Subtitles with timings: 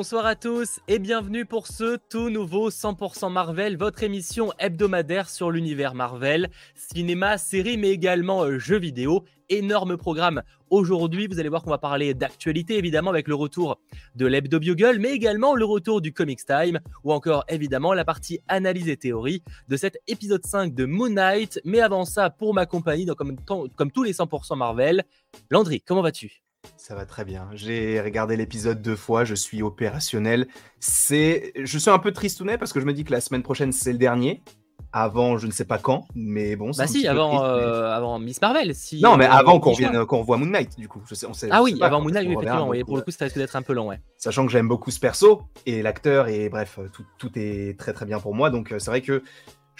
[0.00, 5.50] Bonsoir à tous et bienvenue pour ce tout nouveau 100% Marvel, votre émission hebdomadaire sur
[5.50, 9.24] l'univers Marvel, cinéma, série mais également euh, jeux vidéo.
[9.50, 10.42] Énorme programme.
[10.70, 13.78] Aujourd'hui, vous allez voir qu'on va parler d'actualité évidemment avec le retour
[14.14, 18.40] de l'Hebdo Bugle, mais également le retour du Comics Time ou encore évidemment la partie
[18.48, 21.60] analyse et théorie de cet épisode 5 de Moon Knight.
[21.66, 23.36] Mais avant ça, pour ma compagnie, donc comme,
[23.76, 25.04] comme tous les 100% Marvel,
[25.50, 26.42] Landry, comment vas-tu?
[26.90, 27.48] Ça va très bien.
[27.52, 30.48] J'ai regardé l'épisode deux fois, je suis opérationnel.
[30.80, 33.70] C'est, je suis un peu tristounet parce que je me dis que la semaine prochaine
[33.70, 34.42] c'est le dernier.
[34.92, 36.72] Avant, je ne sais pas quand, mais bon.
[36.76, 38.74] Bah si, avant, euh, avant Miss Marvel.
[38.74, 41.00] Si, non, mais euh, avant qu'on vienne, qu'on voit Moon Knight, du coup.
[41.08, 42.72] Je sais, on sait, ah oui, avant Moon Knight, effectivement.
[42.84, 44.00] pour le coup, ça risque d'être un peu long, ouais.
[44.16, 48.04] Sachant que j'aime beaucoup ce perso et l'acteur et bref, tout, tout, est très très
[48.04, 48.50] bien pour moi.
[48.50, 49.22] Donc euh, c'est vrai que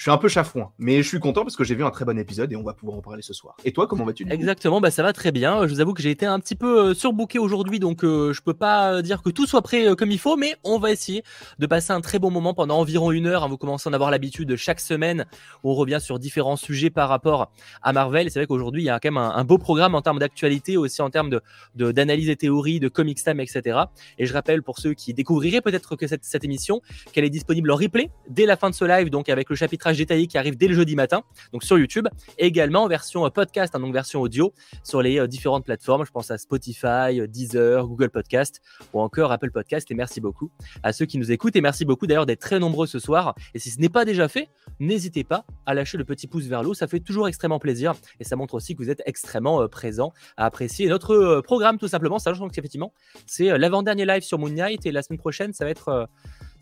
[0.01, 2.07] je suis un peu chafouin, mais je suis content parce que j'ai vu un très
[2.07, 3.55] bon épisode et on va pouvoir en parler ce soir.
[3.67, 5.67] Et toi, comment vas-tu Exactement, bah ça va très bien.
[5.67, 8.41] Je vous avoue que j'ai été un petit peu euh, surbooké aujourd'hui, donc euh, je
[8.41, 11.23] peux pas dire que tout soit prêt euh, comme il faut, mais on va essayer
[11.59, 13.45] de passer un très bon moment pendant environ une heure.
[13.45, 13.49] Hein.
[13.49, 15.27] Vous commencez à en avoir l'habitude chaque semaine.
[15.65, 18.31] On revient sur différents sujets par rapport à Marvel.
[18.31, 21.03] C'est vrai qu'aujourd'hui, il y a quand même un, beau programme en termes d'actualité, aussi
[21.03, 23.81] en termes de d'analyse et théorie, de comics time, etc.
[24.19, 26.81] Et je rappelle pour ceux qui découvriraient peut-être que cette, cette émission,
[27.13, 29.57] qu'elle est disponible en replay dès la fin de ce live, donc avec le
[29.99, 32.07] détaillé qui arrive dès le jeudi matin, donc sur YouTube,
[32.39, 34.53] également en version euh, podcast, hein, donc version audio,
[34.85, 36.05] sur les euh, différentes plateformes.
[36.05, 38.61] Je pense à Spotify, euh, Deezer, Google Podcast
[38.93, 39.91] ou encore Apple Podcast.
[39.91, 40.51] Et merci beaucoup
[40.83, 41.57] à ceux qui nous écoutent.
[41.57, 43.35] Et merci beaucoup d'ailleurs d'être très nombreux ce soir.
[43.55, 46.63] Et si ce n'est pas déjà fait, n'hésitez pas à lâcher le petit pouce vers
[46.63, 46.75] le haut.
[46.75, 47.95] Ça fait toujours extrêmement plaisir.
[48.19, 52.19] Et ça montre aussi que vous êtes extrêmement présent à apprécier notre programme tout simplement,
[52.19, 52.93] sachant qu'effectivement,
[53.27, 54.87] c'est l'avant-dernier live sur Moon Knight.
[54.87, 56.09] Et la semaine prochaine, ça va être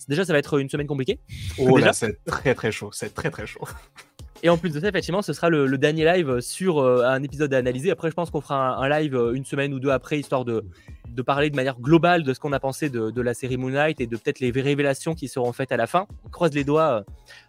[0.09, 1.19] Déjà, ça va être une semaine compliquée.
[1.59, 2.91] Oh là, c'est très très chaud.
[2.93, 3.65] C'est très très chaud.
[4.43, 7.53] Et en plus de ça, effectivement, ce sera le, dernier live sur euh, un épisode
[7.55, 7.91] à analyser.
[7.91, 10.65] Après, je pense qu'on fera un, live euh, une semaine ou deux après, histoire de,
[11.09, 14.01] de parler de manière globale de ce qu'on a pensé de, la série Moon Knight
[14.01, 16.07] et de peut-être les révélations qui seront faites à la fin.
[16.25, 17.03] On croise les doigts euh,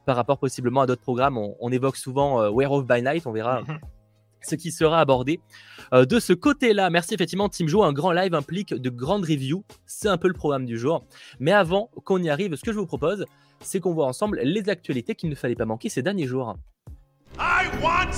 [0.05, 1.37] par rapport possiblement à d'autres programmes.
[1.37, 3.27] On, évoque souvent Werewolf by Night.
[3.27, 3.61] On verra.
[3.61, 3.77] Mhm
[4.41, 5.39] ce qui sera abordé.
[5.93, 9.63] Euh, de ce côté-là, merci effectivement Team Joe, un grand live implique de grandes reviews,
[9.85, 11.03] c'est un peu le programme du jour.
[11.39, 13.25] Mais avant qu'on y arrive, ce que je vous propose,
[13.61, 16.55] c'est qu'on voit ensemble les actualités qu'il ne fallait pas manquer ces derniers jours.
[17.37, 18.11] I want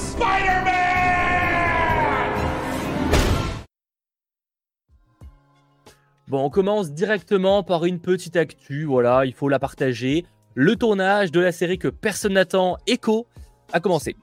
[6.31, 10.25] Bon, on commence directement par une petite actu, voilà, il faut la partager.
[10.53, 13.27] Le tournage de la série que personne n'attend, Echo,
[13.73, 14.15] a commencé.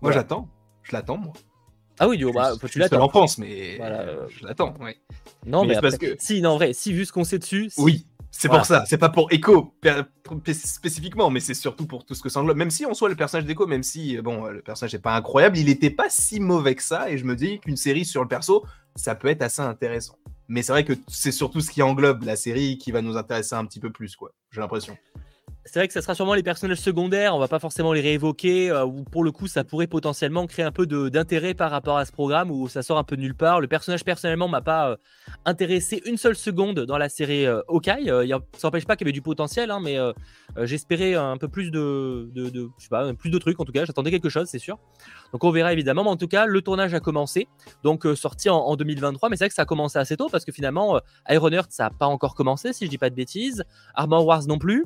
[0.00, 0.48] Moi j'attends.
[0.88, 1.32] Je l'attends, moi.
[1.98, 3.00] Ah oui, bah, tu l'attends.
[3.00, 4.92] en pense, mais euh, je l'attends, oui.
[5.46, 6.14] Non, mais, parce que...
[6.18, 7.70] si, non, en vrai, si, vu ce qu'on sait dessus.
[7.78, 8.84] Oui, c'est pour ça.
[8.86, 9.74] C'est pas pour Echo
[10.52, 12.58] spécifiquement, mais c'est surtout pour tout ce que ça englobe.
[12.58, 15.56] Même si on soit le personnage d'Echo, même si, bon, le personnage n'est pas incroyable,
[15.58, 18.28] il était pas si mauvais que ça, et je me dis qu'une série sur le
[18.28, 18.64] perso,
[18.94, 20.18] ça peut être assez intéressant.
[20.48, 23.54] Mais c'est vrai que c'est surtout ce qui englobe la série qui va nous intéresser
[23.54, 24.32] un petit peu plus, quoi.
[24.52, 24.96] J'ai l'impression
[25.66, 28.70] c'est vrai que ça sera sûrement les personnages secondaires, on va pas forcément les réévoquer,
[28.70, 32.04] euh, ou pour le coup ça pourrait potentiellement créer un peu d'intérêt par rapport à
[32.04, 33.60] ce programme où ça sort un peu de nulle part.
[33.60, 34.96] Le personnage personnellement m'a pas euh,
[35.44, 38.06] intéressé une seule seconde dans la série euh, Hawkeye.
[38.56, 39.98] ça n'empêche pas qu'il y avait du potentiel, hein, mais
[40.62, 44.48] j'espérais un peu plus de, de, plus de trucs en tout cas, j'attendais quelque chose,
[44.48, 44.78] c'est sûr.
[45.32, 47.48] Donc on verra évidemment, mais en tout cas le tournage a commencé,
[47.82, 50.44] donc sorti en, en, 2023, mais c'est vrai que ça a commencé assez tôt parce
[50.44, 53.64] que finalement Iron Earth ça a pas encore commencé si je dis pas de bêtises,
[53.94, 54.84] Armor Wars non plus.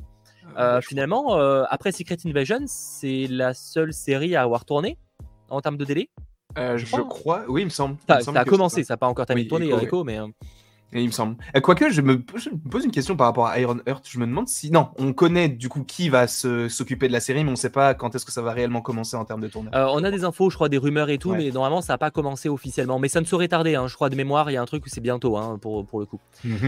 [0.57, 4.99] Euh, finalement, euh, après Secret Invasion, c'est la seule série à avoir tourné
[5.49, 6.11] en termes de délai.
[6.59, 7.97] Euh, je, crois, oui, il me semble.
[8.09, 10.19] Ça, a commencé, ça n'a pas encore terminé de tourner, Rico, mais
[10.93, 11.37] il me semble.
[11.57, 14.05] Euh, quoique, je me, pose une question par rapport à Iron Heart.
[14.09, 14.71] Je me demande si.
[14.71, 17.71] Non, on connaît du coup qui va s'occuper de la série, mais on ne sait
[17.71, 19.73] pas quand est-ce que ça va réellement commencer en termes de tournage.
[19.75, 21.99] Euh, on a des infos, je crois, des rumeurs et tout, mais normalement, ça n'a
[21.99, 22.99] pas commencé officiellement.
[22.99, 23.87] Mais ça ne saurait tarder, hein.
[23.87, 24.51] je crois, de mémoire.
[24.51, 26.21] Il y a un truc où c'est bientôt, hein, pour, pour le coup.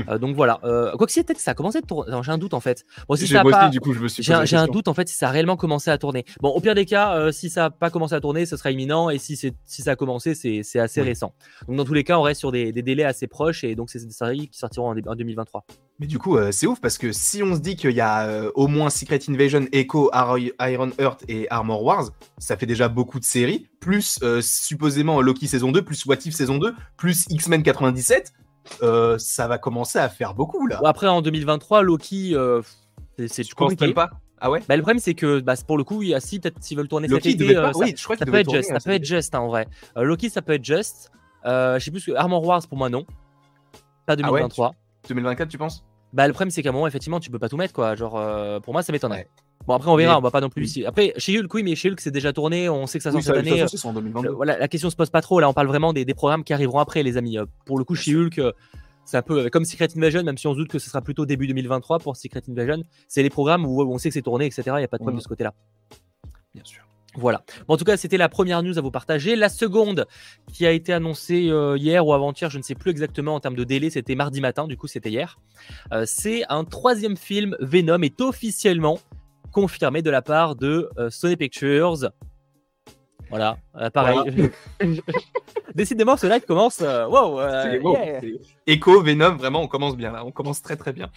[0.09, 0.59] Euh, donc voilà.
[0.63, 2.13] quoi que si, peut-être que ça a commencé de tourner.
[2.23, 2.85] J'ai un doute en fait.
[3.09, 3.69] Bon, si j'ai pas...
[3.69, 4.23] du coup, je me suis.
[4.23, 6.25] J'ai un, doute en fait si ça a réellement commencé à tourner.
[6.41, 9.11] Bon, au pire des cas, si ça n'a pas commencé à tourner, ce sera imminent.
[9.11, 11.35] Et si, si ça a commencé, c'est assez récent.
[11.67, 13.65] Donc dans tous les cas, on reste sur des, des délais assez proches.
[13.65, 15.65] Et donc, c'est des séries qui sortiront en, 2023.
[15.99, 18.27] Mais du coup, euh, c'est ouf parce que si on se dit qu'il y a
[18.27, 23.21] euh, au moins Secret Invasion, Echo, Iron Heart et Armor Wars, ça fait déjà beaucoup
[23.21, 27.63] de séries, plus euh, supposément Loki saison 2, plus What If saison 2, plus X-Men
[27.63, 28.33] 97,
[29.19, 30.81] ça va commencer à faire beaucoup là.
[30.85, 32.35] après, en 2023, Loki,
[33.29, 33.93] c'est tu compliqué.
[33.93, 34.11] pas?
[34.41, 34.61] Ah ouais?
[34.69, 37.07] Bah, Le problème, c'est que bah, pour le coup, il si peut-être s'ils veulent tourner
[37.07, 39.35] Loki cet été, ça, oui, je crois ça, peut être juste, ça peut être juste,
[39.37, 39.69] en vrai.
[39.95, 41.13] Loki, ça peut être juste.
[41.45, 43.07] je sais plus que Armor Wars, pour moi, non.
[44.07, 44.75] Pas 2023.
[45.09, 45.85] 2024, tu penses?
[46.13, 47.95] Bah, le problème, c'est qu'à un moment, effectivement, tu peux pas tout mettre, quoi.
[47.95, 49.29] Genre, euh, pour moi, ça m'étonnerait.
[49.67, 50.85] Bon, après, on verra, on va pas non plus ici.
[50.85, 53.23] Après, chez Hulk, oui, mais chez Hulk, c'est déjà tourné, on sait que ça sort
[53.23, 53.63] cette année.
[53.63, 54.31] en 2022.
[54.31, 56.53] voilà, la question se pose pas trop, là, on parle vraiment des, des, programmes qui
[56.53, 57.39] arriveront après, les amis.
[57.39, 58.41] Euh, pour le coup, chez Hulk,
[59.05, 61.27] c'est un peu comme Secret Invasion, même si on se doute que ce sera plutôt
[61.27, 62.83] début 2023 pour Secret Invasion.
[63.09, 64.63] C'est les programmes où on sait que c'est tourné, etc.
[64.67, 65.19] Il n'y a pas de problème Mhm.
[65.19, 65.55] de ce côté-là.
[66.55, 66.83] Bien sûr.
[67.15, 67.43] Voilà.
[67.69, 69.37] Bon, en tout cas, c'était la première news à vous partager.
[69.37, 70.07] La seconde
[70.53, 73.57] qui a été annoncée euh, hier ou avant-hier, je ne sais plus exactement en termes
[73.57, 75.39] de délai, c'était mardi matin, du coup c'était hier.
[75.93, 78.99] Euh, c'est un troisième film Venom est officiellement
[79.53, 82.11] confirmé de la part de euh, Sony Pictures.
[83.29, 83.57] Voilà,
[83.95, 84.51] pareil.
[85.75, 86.81] Décidément, ce live commence.
[86.81, 88.21] wow, yeah.
[88.67, 90.23] Echo, Venom, vraiment, on commence bien là.
[90.27, 91.09] On commence très très bien.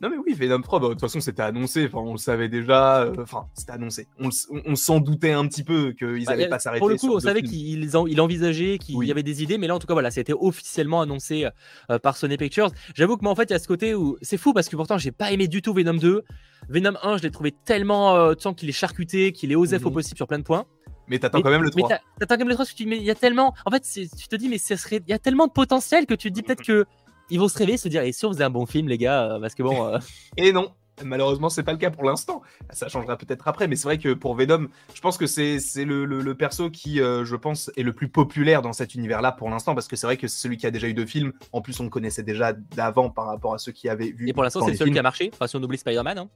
[0.00, 2.48] Non mais oui, Venom 3, bah, de toute façon c'était annoncé, enfin on le savait
[2.48, 4.06] déjà, euh, enfin c'était annoncé.
[4.18, 6.58] On, le- on- on s'en doutait un petit peu qu'ils Bah, allaient y a- pas
[6.58, 6.80] s'arrêter.
[6.80, 9.06] Pour le coup, on savait qu'il il envisageait, qu'il Oui.
[9.06, 11.46] y avait des idées, mais là, en tout cas, voilà, c'était officiellement annoncé
[11.90, 12.70] euh, par Sony Pictures.
[12.94, 14.76] J'avoue que moi, en fait, il y a ce côté où c'est fou parce que
[14.76, 16.22] pourtant, j'ai pas aimé du tout Venom 2.
[16.68, 19.84] Venom 1, je l'ai trouvé tellement, euh, tu sens qu'il est charcuté, qu'il est osef
[19.86, 19.94] au Mhm.
[19.94, 20.66] possible sur plein de points.
[21.06, 21.88] Mais t'attends Mais- quand même le Mais 3.
[21.90, 23.54] t'as- t'attends quand même le 3 parce que tu mais il y a tellement.
[23.66, 25.00] En fait, tu te dis, mais ce serait...
[25.06, 26.84] il y a tellement de potentiel que tu te dis peut-être que.
[27.30, 29.32] Ils vont se réveiller, se dire, et si on faisait un bon film, les gars
[29.34, 29.86] euh, Parce que bon.
[29.86, 29.98] euh,
[30.36, 30.72] Et non,
[31.02, 32.42] malheureusement, c'est pas le cas pour l'instant.
[32.70, 35.84] Ça changera peut-être après, mais c'est vrai que pour Venom, je pense que c'est c'est
[35.84, 39.32] le, le- le perso qui, euh, je pense, est le plus populaire dans cet univers-là
[39.32, 41.32] pour l'instant, parce que c'est vrai que c'est celui qui a déjà eu deux films.
[41.52, 44.28] En plus, on le connaissait déjà d'avant par rapport à ceux qui avaient vu.
[44.28, 44.94] Et pour l'instant, c'est les le seul films.
[44.94, 45.30] qui a marché.
[45.32, 46.18] Enfin, si on oublie Spider-Man.
[46.18, 46.28] hein.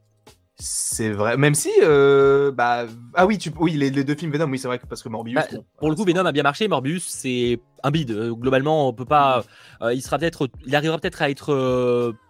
[0.61, 4.47] C'est vrai, même si, euh, bah, ah oui, tu, oui, les, les deux films Venom,
[4.51, 5.37] oui, c'est vrai que parce que Morbius.
[5.37, 6.67] Bah, bon, Pour le coup, Venom a bien marché.
[6.67, 8.11] Morbius, c'est un bide.
[8.11, 9.45] Euh, Globalement, on peut pas.
[9.83, 11.55] euh, il sera peut-être, il arrivera peut-être à être,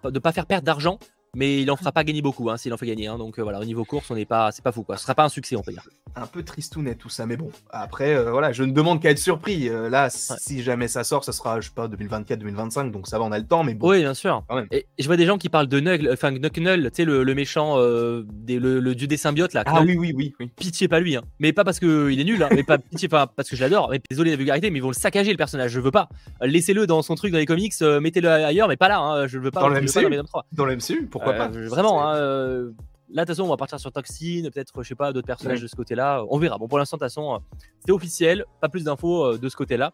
[0.04, 0.98] de pas faire perdre d'argent,
[1.34, 2.50] mais il en fera pas gagner beaucoup.
[2.50, 3.06] Hein, S'il en fait gagner.
[3.06, 3.16] hein.
[3.16, 4.98] donc voilà, au niveau course, on n'est pas, c'est pas fou quoi.
[4.98, 5.88] Ce sera pas un succès, on peut dire.
[6.16, 7.50] Un peu tristounet tout ça, mais bon.
[7.70, 9.68] Après, euh, voilà, je ne demande qu'à être surpris.
[9.68, 13.24] Euh, là, si jamais ça sort, ça sera, je sais pas, 2024-2025, donc ça va,
[13.24, 13.90] on a le temps, mais bon.
[13.90, 14.44] Oui, bien sûr.
[14.48, 14.66] Quand même.
[14.70, 17.34] Et je vois des gens qui parlent de Nuggle, enfin Knuckle, tu sais le, le
[17.34, 19.62] méchant, euh, des- le, le dieu des symbiotes là.
[19.66, 20.50] Ah oui, oui, oui, oui.
[20.56, 21.22] Pitié pas lui, hein.
[21.38, 23.88] mais pas parce qu'il est nul, hein, mais pas pitié, pas parce que je l'adore.
[23.90, 25.70] Mais désolé la vulgarité, mais ils vont le saccager le personnage.
[25.70, 26.08] Je veux pas.
[26.40, 28.98] Laissez-le dans son truc dans les comics, mettez-le ailleurs, mais pas là.
[29.00, 29.26] hein.
[29.26, 29.60] Je veux pas.
[29.60, 30.04] Dans le je veux pas MCU.
[30.04, 30.46] dans Venom 3.
[30.52, 32.68] Dans le MCU, pourquoi pas Vraiment, hein,
[33.10, 35.62] là, de toute façon, on va partir sur Toxine, peut-être, je sais pas, d'autres personnages
[35.62, 36.24] de ce côté-là.
[36.30, 36.58] On verra.
[36.58, 37.40] Bon, pour l'instant, de toute façon,
[37.84, 39.92] c'est officiel, pas plus d'infos euh, de ce côté-là.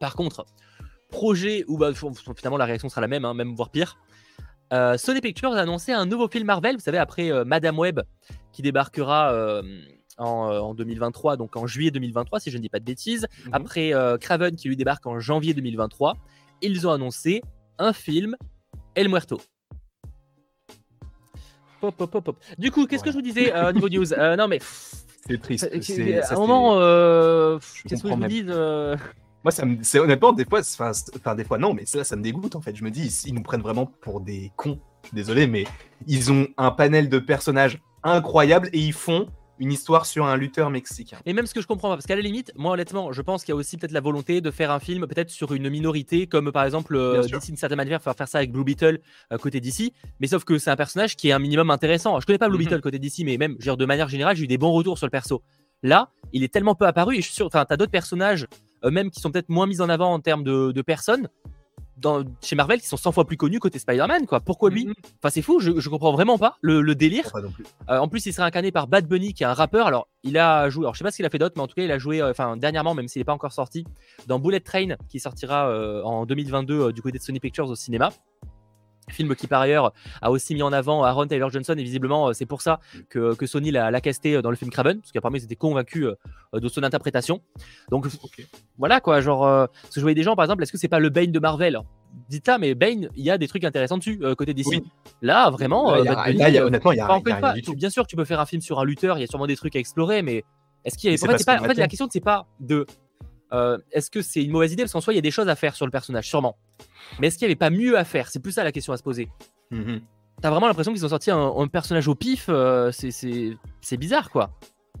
[0.00, 0.44] Par contre,
[1.10, 1.92] projet où bah,
[2.36, 3.98] finalement la réaction sera la même, hein, même voire pire.
[4.72, 8.00] Euh, Sony Pictures a annoncé un nouveau film Marvel, vous savez, après euh, Madame Web,
[8.52, 9.62] qui débarquera euh,
[10.18, 13.26] en, euh, en 2023, donc en juillet 2023, si je ne dis pas de bêtises.
[13.46, 13.54] Mhm.
[13.54, 16.14] Après Craven, qui lui débarque en janvier 2023.
[16.60, 17.42] Ils ont annoncé
[17.78, 18.36] un film
[18.94, 19.40] El Muerto.
[21.80, 22.36] Pop, pop, pop, pop.
[22.58, 24.12] Du coup, qu'est-ce que je vous disais euh, niveau news?
[24.12, 24.58] Euh, Non, mais
[25.28, 25.68] C'est triste.
[25.70, 28.96] c'est- c'est- à ça, un moment, euh, qu'est-ce que je vous dis euh,
[29.44, 29.76] Moi, ça me...
[29.82, 32.74] c'est honnêtement, des fois, enfin, des fois, non, mais ça, ça me dégoûte en fait.
[32.74, 34.78] Je me dis, ils, ils nous prennent vraiment pour des cons.
[35.02, 35.64] Je suis désolé, mais
[36.06, 39.28] ils ont un panel de personnages incroyables et ils font
[39.58, 41.18] une histoire sur un lutteur mexicain.
[41.26, 43.44] Et même ce que je comprends pas, parce qu'à la limite, moi honnêtement, je pense
[43.44, 46.26] qu'il y a aussi peut-être la volonté de faire un film peut-être sur une minorité,
[46.26, 47.22] comme par exemple euh.
[47.22, 49.00] DC d'une certaine manière faire faire ça avec Blue Beetle
[49.32, 52.18] euh, côté DC, mais sauf que c'est un personnage qui est un minimum intéressant.
[52.20, 52.64] Je connais pas Blue Mhm.
[52.64, 55.10] Beetle côté DC, mais même de manière générale, j'ai eu des bons retours sur le
[55.10, 55.42] perso.
[55.82, 58.46] Là, il est tellement peu apparu, et je suis sûr, enfin, t'as d'autres personnages,
[58.84, 61.28] euh, même qui sont peut-être moins mis en avant en termes de, de personnes.
[61.98, 64.40] Dans, chez Marvel, qui sont 100 fois plus connus côté Spider-Man, quoi.
[64.40, 64.86] Pourquoi lui?
[64.86, 64.94] Mhm.
[65.22, 67.30] Enfin, c'est fou, je, je comprends vraiment pas le, le délire.
[67.32, 67.64] Pas non plus.
[67.90, 69.86] Euh, en plus, il sera incarné par Bad Bunny, qui est un rappeur.
[69.86, 71.66] Alors, il a joué, alors je sais pas ce qu'il a fait d'autre, mais en
[71.66, 73.84] tout cas, il a joué, euh, enfin, dernièrement, même s'il n'est pas encore sorti,
[74.26, 77.74] dans Bullet Train, qui sortira euh, en 2022 euh, du côté de Sony Pictures au
[77.74, 78.10] cinéma.
[79.10, 82.32] Film qui par ailleurs a aussi mis en avant Aaron Taylor Johnson et visiblement euh,
[82.32, 85.36] c'est pour ça que, que Sony l'a casté euh, dans le film Craven parce qu'apparemment
[85.38, 86.06] ils étaient convaincus
[86.54, 87.40] euh, de son interprétation.
[87.90, 88.06] Donc
[88.78, 90.88] voilà quoi, genre euh, parce que je voyais des gens par exemple, est-ce que c'est
[90.88, 91.80] pas le Bane de Marvel?
[92.30, 94.66] Dites là, mais Bane, il y a des trucs intéressants dessus euh, côté DC.
[94.68, 94.82] Oui.
[95.22, 96.92] Là vraiment, Là, euh, il y a- Bad Bunny, là, il y a- euh, honnêtement,
[96.92, 97.74] il y a, Enfin, y a une rien fois, du tout.
[97.74, 99.56] bien sûr, tu peux faire un film sur un lutteur, il y a sûrement des
[99.56, 100.44] trucs à explorer, mais
[100.84, 101.16] est-ce qu'il y a.
[101.16, 102.86] En fait, pas en fait, la question, c'est pas de.
[103.52, 104.82] Euh, est-ce que c'est une mauvaise idée?
[104.82, 106.56] Parce qu'en soi, il y a des choses à faire sur le personnage, sûrement.
[107.20, 108.28] Mais est-ce qu'il n'y avait pas mieux à faire?
[108.28, 109.28] C'est plus ça la question à se poser.
[109.70, 110.00] Mhm.
[110.40, 113.96] T'as vraiment l'impression qu'ils ont sorti un, un personnage au pif, euh, c'est- c'est c'est
[113.96, 114.50] bizarre, quoi.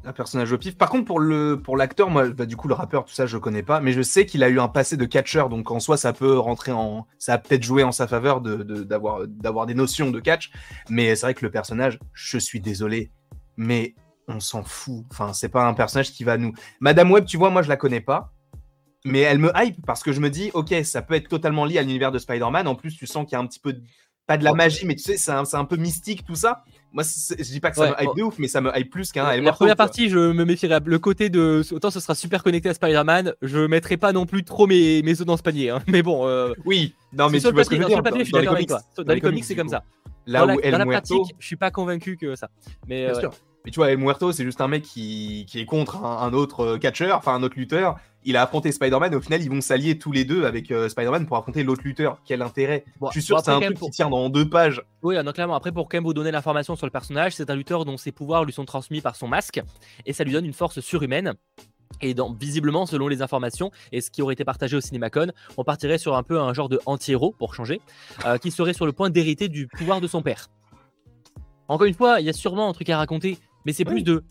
[0.04, 0.76] Un personnage au pif.
[0.76, 3.36] Par contre, pour le pour l'acteur, moi, bah, du coup, le rappeur, tout ça, je
[3.38, 5.96] connais pas, mais je sais qu'il a eu un passé de catcheur, donc en soi,
[5.96, 9.66] ça peut rentrer en, ça a peut-être joué en sa faveur de de- d'avoir d'avoir
[9.66, 10.50] des notions de catch.
[10.88, 13.10] Mais c'est vrai que le personnage, je suis désolé,
[13.56, 13.94] mais
[14.28, 15.04] on s'en fout.
[15.10, 16.52] Enfin, c'est pas un personnage qui va nous.
[16.80, 18.32] Madame Web, tu vois, moi, je la connais pas.
[19.04, 21.78] Mais elle me hype parce que je me dis, ok, ça peut être totalement lié
[21.78, 22.66] à l'univers de Spider-Man.
[22.66, 23.82] En plus, tu sens qu'il y a un petit peu, de-
[24.26, 26.64] pas de la magie, mais tu sais, c'est un, c'est un peu mystique tout ça.
[26.92, 28.14] Moi, je dis pas que ça Ouais, me hype oh.
[28.14, 29.24] de ouf, mais ça me hype plus qu'un.
[29.24, 30.80] La Muerto, première partie, je me méfierais.
[30.84, 31.62] Le côté de.
[31.72, 35.12] Autant ce sera super connecté à Spider-Man, je mettrai pas non plus trop mes, mes
[35.20, 35.70] œufs dans ce panier.
[35.70, 35.82] hein.
[35.86, 36.26] Mais bon.
[36.26, 38.02] euh, Oui, non, mais sur tu vois ce que je veux dire.
[38.18, 38.80] je suis dans les comics, toi.
[39.04, 39.84] Dans les comics, c'est comme ça.
[40.26, 42.48] Là dans où la, dans la pratique, je suis pas convaincu que ça.
[42.86, 43.30] Mais bien euh, sûr.
[43.68, 46.60] Mais tu vois, El Muerto, c'est juste un mec qui, qui est contre un, autre
[46.60, 47.98] euh, catcheur, enfin un autre lutteur.
[48.24, 51.26] Il a affronté Spider-Man au final, ils vont s'allier tous les deux avec euh, Spider-Man
[51.26, 52.18] pour affronter l'autre lutteur.
[52.24, 52.86] Quel intérêt?
[53.02, 54.80] Je suis sûr que c'est un truc qui tient dans deux pages.
[55.02, 55.54] Oui, donc clairement.
[55.54, 58.10] Après, pour quand même vous donner l'information sur le personnage, c'est un lutteur dont ses
[58.10, 59.60] pouvoirs lui sont transmis par son masque
[60.06, 61.34] et ça lui donne une force surhumaine.
[62.00, 65.64] Et dans, visiblement, selon les informations et ce qui aurait été partagé au CinemaCon, on
[65.64, 67.82] partirait sur un peu un genre de anti-héros, pour changer,
[68.24, 70.48] euh, qui serait sur le point d'hériter du pouvoir de son père.
[71.70, 74.24] Encore une fois, il y a sûrement un truc à raconter, mais c'est plus de.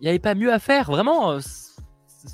[0.00, 1.32] Il n'y avait pas mieux à faire, vraiment.
[1.32, 1.40] Euh,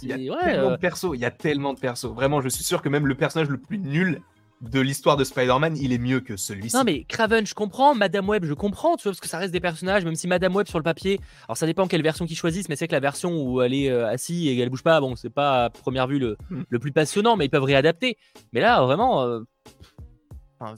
[0.02, 0.76] il y a tellement de euh.
[0.78, 2.06] persos, il y a tellement de persos.
[2.06, 4.20] Vraiment, je suis sûr que même le personnage le plus nul
[4.60, 6.74] de l'histoire de Spider-Man, il est mieux que celui-ci.
[6.74, 7.94] Non, mais Craven, je comprends.
[7.94, 10.54] Madame Web, je comprends, tu vois, parce que ça reste des personnages, même si Madame
[10.54, 11.20] Web sur le papier.
[11.48, 13.90] Alors, ça dépend quelle version qu'ils choisissent, mais c'est que la version où elle est
[13.90, 16.62] euh, assise et qu'elle bouge pas, bon, c'est pas à première vue le, hmm.
[16.68, 18.16] le, plus passionnant, mais ils peuvent réadapter.
[18.52, 19.22] Mais là, vraiment.
[19.22, 19.40] Euh,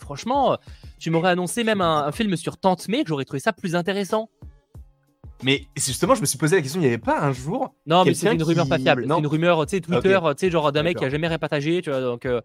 [0.01, 0.59] franchement,
[0.99, 4.31] tu m'aurais annoncé même un, film sur Tante May, j'aurais trouvé ça plus intéressant.
[5.43, 7.75] Mais justement, je me suis posé la question, il n'y avait pas un jour.
[7.87, 9.07] Non, mais c'est une rumeur pas fiable.
[9.09, 11.83] C'est une rumeur, tu sais, Twitter, tu sais, genre d'un mec qui a jamais répartagé,
[11.83, 12.01] tu vois.
[12.01, 12.41] Donc, euh,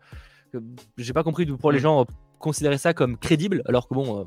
[0.98, 1.84] j'ai pas compris pourquoi les mm.
[1.84, 2.06] gens
[2.40, 4.24] considéraient ça comme crédible, alors que bon, euh,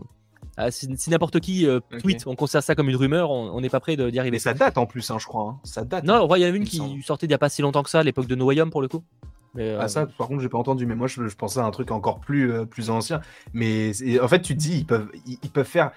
[0.57, 3.81] ah, si, n'importe qui euh, tweet, on considère ça comme une rumeur, on n'est pas
[3.81, 4.37] prêt d'y arriver.
[4.37, 5.51] Mais ça date en plus, hein, je crois.
[5.51, 5.61] Hein.
[5.65, 6.05] Ça date.
[6.05, 7.91] Non, il y en a une qui sortait il n'y a pas si longtemps que
[7.91, 9.03] ça, à l'époque de Noyum pour le coup.
[9.55, 11.93] Mais, ah, ça, par contre, j'ai pas entendu, mais moi je, pensais à un truc
[11.93, 13.21] encore plus, plus ancien.
[13.53, 15.93] Mais en fait, tu te dis, ils peuvent, ils, peuvent faire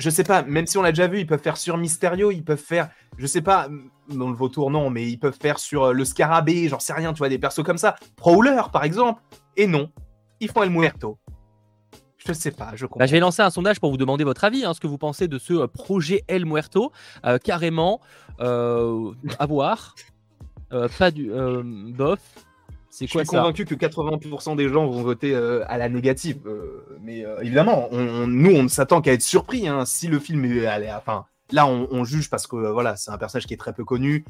[0.00, 2.44] je sais pas, même si on l'a déjà vu, ils peuvent faire sur Mysterio, ils
[2.44, 2.88] peuvent faire,
[3.18, 3.68] je sais pas,
[4.08, 7.18] dans le vautour non, mais ils peuvent faire sur le scarabée, j'en sais rien, tu
[7.18, 7.96] vois, des persos comme ça.
[8.16, 9.22] Prowler, par exemple.
[9.56, 9.90] Et non,
[10.40, 11.18] ils font El Muerto.
[12.26, 12.98] Je sais pas, je comprends.
[12.98, 14.98] Bah, je vais lancer un sondage pour vous demander votre avis, hein, ce que vous
[14.98, 16.92] pensez de ce euh, projet El Muerto.
[17.24, 18.00] Euh, carrément,
[18.40, 19.94] euh, à voir.
[20.98, 21.30] pas du.
[21.94, 22.20] bof.
[22.90, 26.40] C'est quoi Je suis convaincu que 80% des gens vont voter à la négative.
[27.00, 29.68] mais évidemment, nous, on ne s'attend qu'à être surpris.
[29.68, 30.66] Hein, si le film est.
[30.92, 34.24] Enfin, Là, on, juge parce que voilà, c'est un personnage qui est très peu connu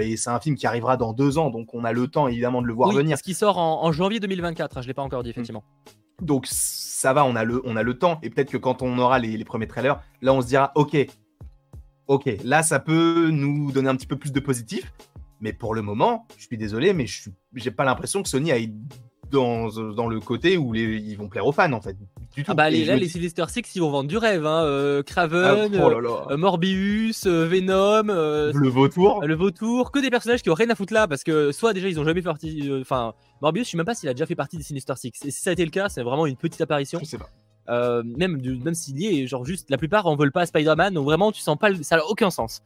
[0.00, 2.62] et c'est un film qui arrivera dans deux ans, donc on a le temps évidemment
[2.62, 3.16] de le voir venir.
[3.18, 5.64] Ce qui sort en, janvier 2024, hein, je l'ai pas encore dit effectivement.
[6.20, 8.98] Donc ça va, on a le, on a le temps et peut-être que quand on
[8.98, 10.96] aura les, premiers trailers, là on se dira ok,
[12.06, 14.92] ok, là ça peut nous donner un petit peu plus de positif,
[15.44, 18.72] mais pour le moment, je suis désolé, mais je j'ai pas l'imprestion que Sony aille
[19.30, 21.96] dans, dans le côté où ils vont plaire aux fans en fait.
[22.48, 24.46] Ah bah les, là, les Sinister Six, ils vont vendre du rêve.
[24.46, 24.64] Hein.
[24.64, 30.42] Euh, Craven, ah, oh euh, Morbius, euh, Venom, le vautour, le vautour, que des personnages
[30.42, 32.70] qui ont rien à foutre là parce que soit déjà ils ont jamais fait partie.
[32.80, 35.12] Enfin, Morbius, je sais même pas s'il a déjà fait partie des Sinister Six.
[35.26, 37.00] Et si ça a été le cas, c'est vraiment une petite apparition.
[37.02, 38.02] Je sais pas.
[38.02, 41.32] même même s'il y est, genre juste la plupart en veulent pas Spider-Man, donc vraiment
[41.32, 42.62] tu sens pas, ça n'a aucun sens.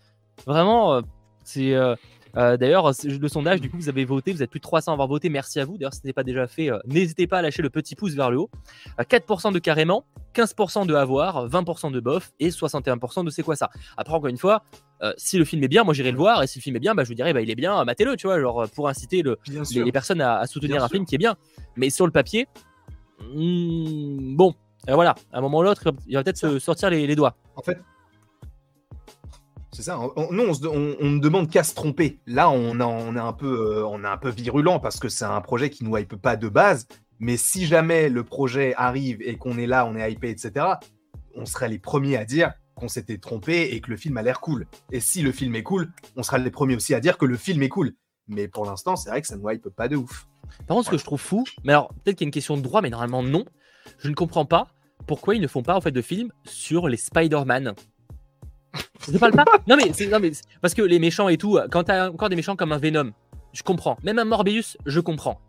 [0.46, 1.02] Vraiment,
[1.48, 1.96] c'est euh,
[2.38, 5.08] d'ailleurs, le sondage, du coup, vous avez voté, vous êtes plus de 300 à avoir
[5.08, 5.76] voté, merci à vous.
[5.76, 8.14] D'ailleurs, si ce n'est pas déjà fait, euh, n'hésitez pas à lâcher le petit pouce
[8.14, 8.50] vers le haut.
[8.98, 10.04] 4% euh, de carrément,
[10.34, 13.70] 15% de avoir, 20% de bof et 61% de c'est quoi ça.
[13.96, 14.62] Après, encore une fois,
[15.16, 16.94] si le film est bien, moi j'irai le voir, et si le film est bien,
[16.94, 19.38] bah, je vous dirais, bah, il est bien, matez-le, tu vois, genre pour inciter le,
[19.72, 21.36] les, personnes à, soutenir un film qui est bien.
[21.76, 22.46] Mais sur le papier,
[23.20, 24.54] hmm, bon,
[24.86, 27.36] voilà, à un moment ou l'autre, il va peut-être se sortir les, les doigts.
[27.56, 27.78] En fait,
[29.78, 30.00] c'est ça.
[30.00, 32.18] On, nous, on, ne demande qu'à se tromper.
[32.26, 35.24] Là, on, on, est un peu, euh, on est un peu virulent parce que c'est
[35.24, 36.88] un projet qui nous hype pas de base.
[37.20, 40.66] Mais si jamais le projet arrive et qu'on est là, on est hypé, etc.,
[41.36, 44.40] on serait les premiers à dire qu'on s'était trompé et que le film a l'air
[44.40, 44.66] cool.
[44.90, 47.36] Et si le film est cool, on sera les premiers aussi à dire que le
[47.36, 47.92] film est cool.
[48.26, 50.26] Mais pour l'instant, c'est vrai que ça ne hype pas de ouf.
[50.66, 52.56] Par contre, ce que je trouve fou, mais alors peut-être qu'il y a une question
[52.56, 53.44] de droit, mais normalement non.
[54.00, 54.66] Je ne comprends pas
[55.06, 57.76] pourquoi ils ne font pas en fait de film sur les Spider-Man.
[59.10, 59.44] Je parle pas?
[59.66, 62.56] Non mais, non mais parce que les méchants et tout, quand t'as encore des méchants
[62.56, 63.12] comme un Venom,
[63.52, 63.96] je comprends.
[64.02, 65.40] Même un Morbius, je comprends.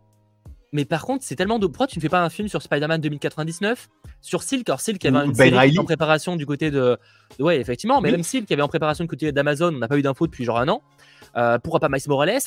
[0.72, 1.66] Mais par contre, c'est tellement de.
[1.66, 3.88] Pourquoi tu ne fais pas un film sur Spider-Man 2099
[4.20, 6.96] Sur Silk Alors, Silk avait une ben série en préparation du côté de.
[7.38, 9.98] Ouais, effectivement, mais même Silk qui avait en préparation du côté d'Amazon, on n'a pas
[9.98, 10.82] eu d'infos depuis genre un an.
[11.36, 12.38] Euh, pourquoi pas Miles Morales?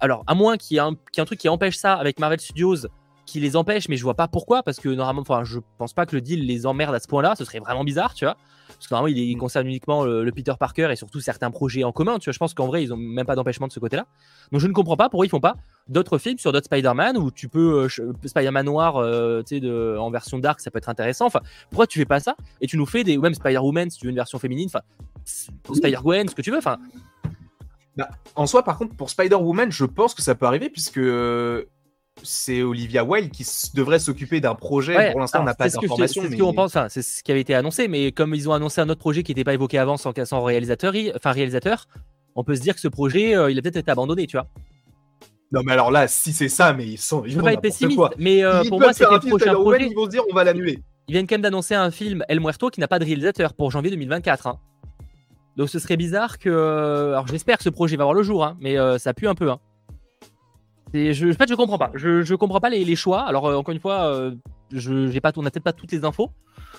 [0.00, 2.86] Alors, à moins qu'il y, ait un, un truc qui empêche ça avec Marvel Studios,
[3.26, 6.06] qui les empêche, mais je vois pas pourquoi, parce que normalement, enfin, je pense pas
[6.06, 8.36] que le deal les emmerde à ce point-là, ce serait vraiment bizarre, tu vois.
[8.84, 12.18] Parce que normalement, il, concerne uniquement le, Peter Parker et surtout certains projets en commun.
[12.18, 14.06] Tu vois, je pense qu'en vrai, ils ont même pas d'empêchement de ce côté-là.
[14.52, 15.56] Donc, je ne comprends pas pourquoi ils font pas
[15.88, 19.96] d'autres films sur d'autres Spider-Man où tu peux euh, Spider-Man noir, euh, tu sais, de,
[19.98, 21.24] en version dark, ça peut être intéressant.
[21.24, 23.98] Enfin, pourquoi tu fais pas ça et tu nous fais des ou même Spider-Woman si
[23.98, 24.82] tu veux une version féminine, enfin,
[25.24, 26.76] Spider-Gwen, ce que tu veux, enfin.
[27.96, 31.00] Bah, en soi, par contre, pour Spider-Woman, je pense que ça peut arriver puisque
[32.22, 33.44] c'est Olivia Wilde qui
[33.74, 35.10] devrait s'occuper d'un projet.
[35.10, 36.22] Pour l'instant, on n'a pas d'informations.
[36.22, 38.80] C'est ce qu'on pense, c'est ce qui avait été annoncé, mais comme ils ont annoncé
[38.80, 41.86] un autre projet qui n'était pas évoqué avant sans, sans réalisateur, enfin réalisateur,
[42.34, 44.46] on peut se dire que ce projet, euh, il a peut-être été abandonné, tu vois.
[45.52, 47.22] Non, mais alors là, si c'est ça, mais ils sont.
[47.26, 49.88] Je veux pas être pessimiste, mais euh, pour moi, le prochain projet.
[49.88, 50.82] Ils vont se dire, on va l'annuler.
[51.06, 53.70] Ils viennent quand même d'annoncer un film El Muerto qui n'a pas de réalisateur pour
[53.70, 54.46] janvier 2024.
[54.46, 54.58] Hein.
[55.56, 56.50] Donc ce serait bizarre que.
[57.12, 59.50] Alors j'espère que ce projet va voir le jour, hein, mais ça pue un peu.
[59.50, 59.60] Hein.
[60.94, 61.90] Je, en fait, je comprends pas.
[61.94, 63.22] Je, je comprends pas les, choix.
[63.22, 64.30] Alors, encore une fois,
[64.72, 66.30] je, j'ai pas, on n'a peut-être pas toutes les infos,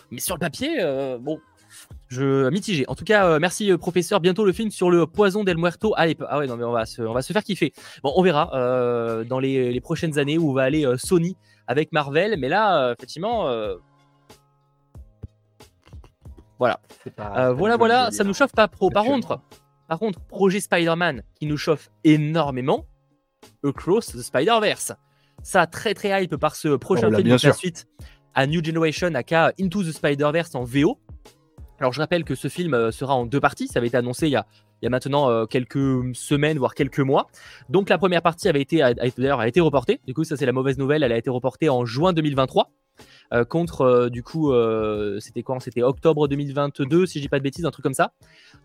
[0.10, 0.78] mais sur le papier,
[1.20, 1.40] bon,
[2.08, 2.86] je mitigé.
[2.88, 4.20] En tout cas, euh, merci euh, professeur.
[4.20, 5.94] Bientôt le film sur le poison del muerto.
[5.98, 7.74] Allez, ah ouais, non mais on va se, on va se faire kiffer.
[8.04, 11.36] Bon, on verra euh, dans les, prochaines années où va aller Sony
[11.68, 12.38] avec Marvel.
[12.40, 13.50] Mais là, effectivement,
[16.60, 16.80] voilà,
[17.54, 18.12] voilà, voilà.
[18.12, 18.90] Ça nous chauffe pas pro.
[18.90, 19.40] Par contre,
[19.88, 22.86] par contre, projet Spider-Man qui nous chauffe énormément.
[23.64, 24.94] Across the Spider-Verse.
[25.44, 27.88] Ça très très hype par ce prochain oh film de la suite
[28.34, 31.00] à New Generation, aka Into the Spider-Verse en VO.
[31.80, 34.28] Alors je rappelle que ce film euh, sera en deux parties, ça avait été annoncé
[34.28, 34.46] il y a,
[34.90, 37.28] maintenant euh, quelques semaines, voire quelques mois.
[37.70, 38.78] Donc la première partie avait été,
[39.18, 41.70] d'ailleurs, a été reportée, du coup ça c'est la mauvaise nouvelle, elle a été reportée
[41.70, 42.72] en juin 2023.
[43.34, 44.54] Euh, contre du coup
[45.20, 45.60] c'était quand?
[45.60, 48.12] C'était octobre 2022 si je dis pas de bêtises un truc comme ça.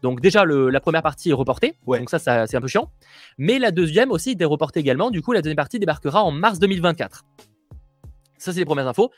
[0.03, 1.75] Donc déjà la première partie est reportée.
[1.87, 2.91] Donc ça, ça c'est un peu chiant.
[3.39, 5.11] Mais la deuxième aussi était reportée également.
[5.11, 7.25] Du coup la deuxième partie débarquera en mars 2024
[8.39, 9.11] ça c'est les premières infos.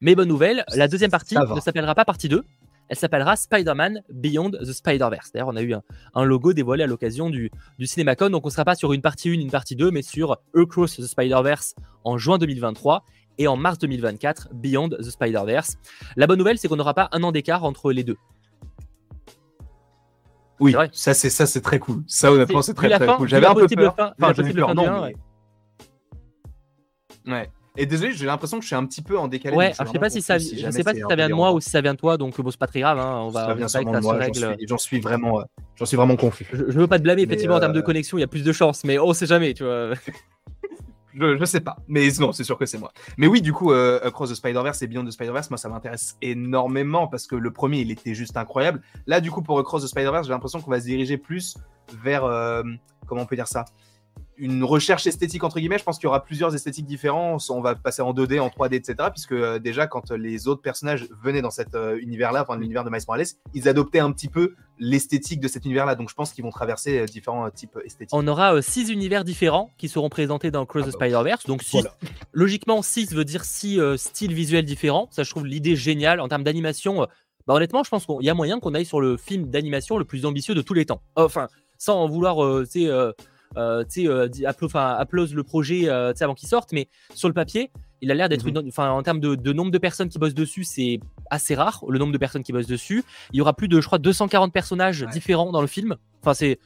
[0.00, 2.42] Mais bonne nouvelle la deuxième partie ne s'appellera pas partie 2
[2.88, 5.32] elle s'appellera Spider-Man Beyond the Spider-Verse.
[5.32, 5.74] D'ailleurs, on a eu
[6.14, 8.30] un, logo dévoilé à l'occasion du, du CinemaCon.
[8.30, 10.96] Donc, on ne sera pas sur une partie 1, une partie 2, mais sur Across
[10.96, 11.74] the Spider-Verse
[12.04, 13.04] en juin 2023
[13.38, 15.76] et en mars 2024, Beyond the Spider-Verse.
[16.16, 18.16] La bonne nouvelle, c'est qu'on n'aura pas un an d'écart entre les deux.
[20.58, 22.02] Oui, ça c'est ça c'est très cool.
[22.06, 23.28] Ça honnêtement c'est très très cool.
[23.28, 23.94] J'avais un peu peur.
[23.98, 25.10] enfin, j'avais peur, non.
[27.26, 27.50] ouais.
[27.78, 29.56] Et désolé, j'ai l'impression que je suis un petit peu en décalé.
[29.56, 31.60] Ouais, je sais pas si ça, je sais pas si ça vient de moi ou
[31.60, 32.98] si ça vient de toi, donc bon, c'est pas très grave.
[32.98, 33.46] Hein, on va.
[33.46, 34.18] Ça vient sûrement de moi.
[34.66, 35.44] J'en suis, vraiment, euh,
[35.76, 36.46] j'en suis vraiment confus.
[36.52, 37.22] Je, veux pas te blâmer.
[37.22, 39.26] Effectivement, en termes de euh, connexion, il y a plus de chance, mais on sait
[39.26, 39.90] jamais, tu vois.
[41.18, 42.92] je, sais pas, mais non, c'est sûr que c'est moi.
[43.16, 46.16] Mais oui, du coup, euh, Across the Spider-Verse et Beyond the Spider-Verse, moi, ça m'intéresse
[46.22, 48.82] énormément parce que le premier, il était juste incroyable.
[49.06, 51.56] Là, du coup, pour Across the Spider-Verse, j'ai l'impression qu'on va se diriger plus
[52.02, 52.22] vers,
[53.06, 53.64] comment on peut dire ça?
[54.38, 55.78] Une recherche esthétique entre guillemets.
[55.78, 57.36] Je pense qu'il y aura plusieurs esthétiques différents.
[57.50, 58.94] On va passer en 2D, en 3D, etc.
[59.12, 62.90] Puisque euh, déjà, quand les autres personnages venaient dans cet euh, univers-là, enfin l'univers de
[62.90, 65.94] Miles Morales, ils adoptaient un petit peu l'esthétique de cet univers-là.
[65.94, 68.14] Donc je pense qu'ils vont traverser euh, différents types esthétiques.
[68.14, 71.46] On aura six univers différents qui seront présentés dans Cross the ah bah, Spider-Verse.
[71.46, 71.62] Donc
[72.32, 75.08] logiquement, 6 veut dire six styles visuels différents.
[75.10, 77.06] Ça, je trouve l'idée géniale en termes d'animation.
[77.46, 80.04] Bah, honnêtement, je pense qu'il y a moyen qu'on aille sur le film d'animation le
[80.04, 81.00] plus ambitieux de tous les temps.
[81.14, 82.36] Enfin, sans vouloir,
[82.70, 82.88] tu
[83.56, 84.28] euh, euh
[84.74, 88.44] applause le projet euh, avant qu'il sorte, mais sur le papier, il a l'air d'être
[88.44, 88.68] mhm.
[88.68, 92.12] enfin en termes de, nombre de personnes qui bossent dessus, c'est assez rare le nombre
[92.12, 93.04] de personnes qui bossent dessus.
[93.32, 95.96] Il y aura plus de, je crois, 240 personnages différents dans le film.
[96.20, 96.58] Enfin, c'est,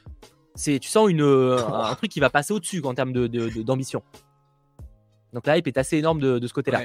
[0.55, 3.27] c'est, tu sens une, un truc qui va passer au-dessus en termes de,
[3.62, 4.03] d'ambition.
[5.33, 6.83] Donc la hype est assez énorme de, ce côté-là.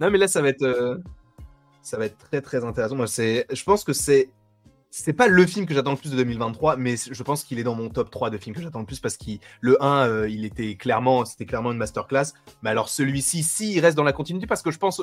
[0.00, 0.98] Non, mais là, ça va être, euh,
[1.82, 2.96] ça va être très très intéressant.
[2.96, 4.30] Moi, c'est, je pense que c'est
[4.90, 7.62] c'est pas le film que j'attends le plus de 2023, mais je pense qu'il est
[7.62, 10.28] dans mon top 3 de films que j'attends le plus parce que le 1, euh,
[10.28, 12.32] il était clairement, c'était clairement une masterclass.
[12.62, 15.02] Mais alors celui-ci, si il reste dans la continuité, parce que je pense,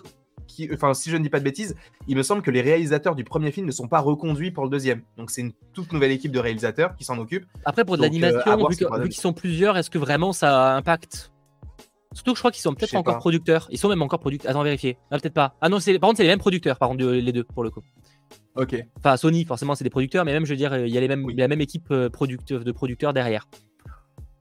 [0.73, 1.75] enfin si je ne dis pas de bêtises,
[2.07, 4.69] il me semble que les réalisateurs du premier film ne sont pas reconduits pour le
[4.69, 5.01] deuxième.
[5.17, 7.45] Donc c'est une toute nouvelle équipe de réalisateurs qui s'en occupe.
[7.65, 11.31] Après pour de l'animation, euh, vu, qu'ils sont plusieurs, est-ce que vraiment ça impacte
[12.13, 13.67] Surtout que je crois qu'ils sont peut-être encore producteurs.
[13.71, 14.49] Ils sont même encore producteurs.
[14.49, 14.97] Attends, vérifier.
[15.11, 15.53] Ah, peut-être pas.
[15.59, 17.81] Ah non, par contre, c'est les mêmes producteurs, par contre, les deux, pour le coup.
[18.55, 18.75] Ok.
[18.97, 21.07] Enfin, Sony, forcément, c'est des producteurs, mais même, je veux dire, il y a les
[21.07, 23.47] mêmes, la même équipe euh, de producteurs derrière.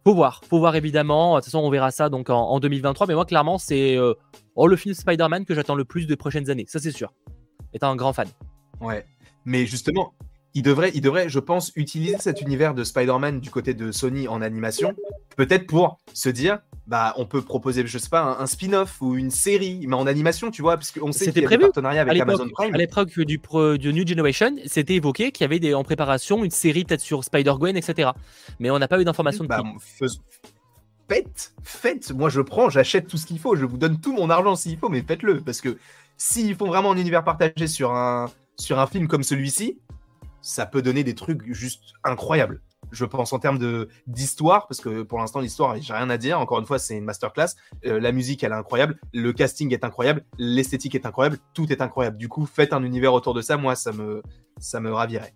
[0.04, 1.34] Faut voir, faut voir évidemment.
[1.34, 3.06] De toute façon, on verra ça donc en, 2023.
[3.06, 4.14] Mais moi, clairement, c'est euh,
[4.54, 6.66] oh, le film Spider-Man que j'attends le plus des prochaines années.
[6.68, 7.12] Ça, c'est sûr.
[7.72, 8.28] Étant un grand fan.
[8.80, 9.04] Ouais.
[9.46, 10.14] Mais justement,
[10.54, 14.28] il devrait, il devrait, je pense, utiliser cet univers de Spider-Man du côté de Sony
[14.28, 14.94] en animation,
[15.36, 19.32] peut-être pour se dire, bah, on peut proposer, je sais pas, un, spin-off ou une
[19.32, 22.20] série, mais en animation, tu vois, parce qu'on sait qu'il y a des partenariats avec
[22.20, 22.74] Amazon Prime.
[22.74, 23.40] À l'époque du,
[23.78, 27.24] du New Generation, c'était évoqué qu'il y avait des, en préparation une série peut-être sur
[27.24, 28.10] Spider-Gwen, etc.
[28.60, 29.62] Mais on n'a pas eu d'informations bah,
[31.06, 34.30] Faites, faites, moi je prends, j'achète tout ce qu'il faut, je vous donne tout mon
[34.30, 35.76] argent s'il faut, mais faites-le, parce que
[36.16, 39.78] s'ils font vraiment un univers partagé sur un, sur un film comme celui-ci,
[40.44, 42.60] ça peut donner des trucs juste incroyables.
[42.92, 43.58] Je pense en termes
[44.06, 46.38] d'histoire, parce que pour l'instant l'histoire, j'ai rien à dire.
[46.38, 47.56] Encore une fois, c'est une masterclass.
[47.86, 49.00] Euh, la musique, elle est incroyable.
[49.14, 50.22] Le casting est incroyable.
[50.38, 51.38] L'esthétique est incroyable.
[51.54, 52.18] Tout est incroyable.
[52.18, 53.56] Du coup, faites un univers autour de ça.
[53.56, 54.22] Moi, ça me
[54.58, 55.34] ça me ravirait.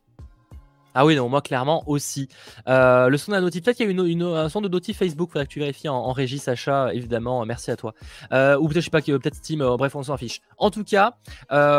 [1.01, 2.27] Ah oui, non, moi clairement aussi.
[2.67, 5.53] Euh, le son d'un peut-être qu'il y a une, un son de Facebook, faudrait que
[5.53, 7.95] tu vérifies en, régie, Sacha, évidemment, merci à toi.
[8.33, 10.41] Euh, ou peut-être, je sais pas, peut-être Steam, euh, bref, on s'en fiche.
[10.57, 11.15] En tout cas,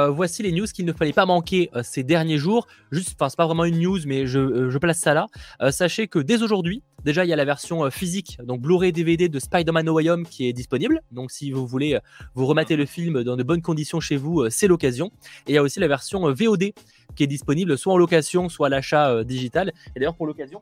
[0.10, 2.66] voici les news qu'il ne fallait pas manquer ces derniers jours.
[2.94, 5.28] Juste, enfin, c'est pas vraiment une news, mais je, je place ça là.
[5.70, 9.40] sachez que dès aujourd'hui, Déjà, il y a la version physique, donc Blu-ray DVD de
[9.40, 11.02] Spider-Man No Way Home qui est disponible.
[11.12, 11.98] Donc, si vous voulez
[12.36, 15.12] vous remater le film dans de bonnes conditions chez vous, c'est l'occasion.
[15.48, 16.74] Et il y a aussi la version VOD
[17.16, 19.72] qui est disponible soit en location, soit à l'achat digital.
[19.96, 20.62] Et d'ailleurs, pour l'occasion,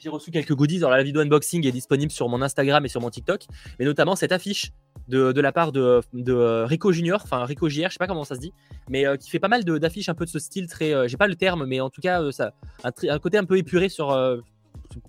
[0.00, 0.78] j'ai reçu quelques goodies.
[0.78, 3.44] dans la vidéo unboxing est disponible sur mon Instagram et sur mon TikTok,
[3.78, 4.72] mais notamment cette affiche
[5.08, 8.40] de, la part de, Rico Junior, enfin Rico JR, je sais pas comment ça se
[8.40, 8.52] dit,
[8.88, 10.94] mais euh, qui fait pas mal d'affiches un peu de ce style très.
[10.94, 13.58] Euh, j'ai pas le terme, mais en tout cas, euh, ça, un, côté un peu
[13.58, 14.16] épuré sur.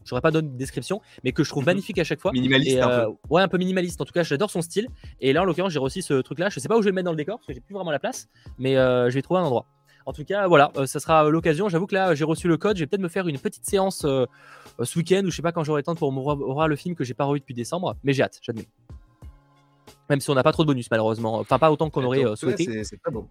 [0.05, 2.31] J'aurais pas donné de description, mais que je trouve magnifique à chaque fois.
[2.31, 2.79] Minimaliste.
[2.79, 3.13] un peu.
[3.29, 4.01] Ouais, un peu minimaliste.
[4.01, 4.87] En tout cas, j'adore son style.
[5.19, 6.49] Et là, en l'occurrence, j'ai reçu ce truc-là.
[6.49, 7.73] Je sais pas où je vais le mettre dans le décor parce que j'ai plus
[7.73, 9.65] vraiment la place, mais je vais trouver un endroit.
[10.07, 11.69] En tout cas, voilà, ça sera l'occasion.
[11.69, 12.75] J'avoue que là, j'ai reçu le code.
[12.75, 15.63] Je vais peut-être me faire une petite séance ce week-end ou je sais pas quand
[15.63, 17.95] j'aurai le temps pour me revoir le film que j'ai pas revu depuis décembre.
[18.03, 18.67] Mais j'ai hâte, j'admets.
[20.09, 21.39] Même si on n'a pas trop de bonus, malheureusement.
[21.39, 22.83] Enfin, pas autant qu'on aurait euh, souhaité.
[22.83, 23.29] C'est pas bon.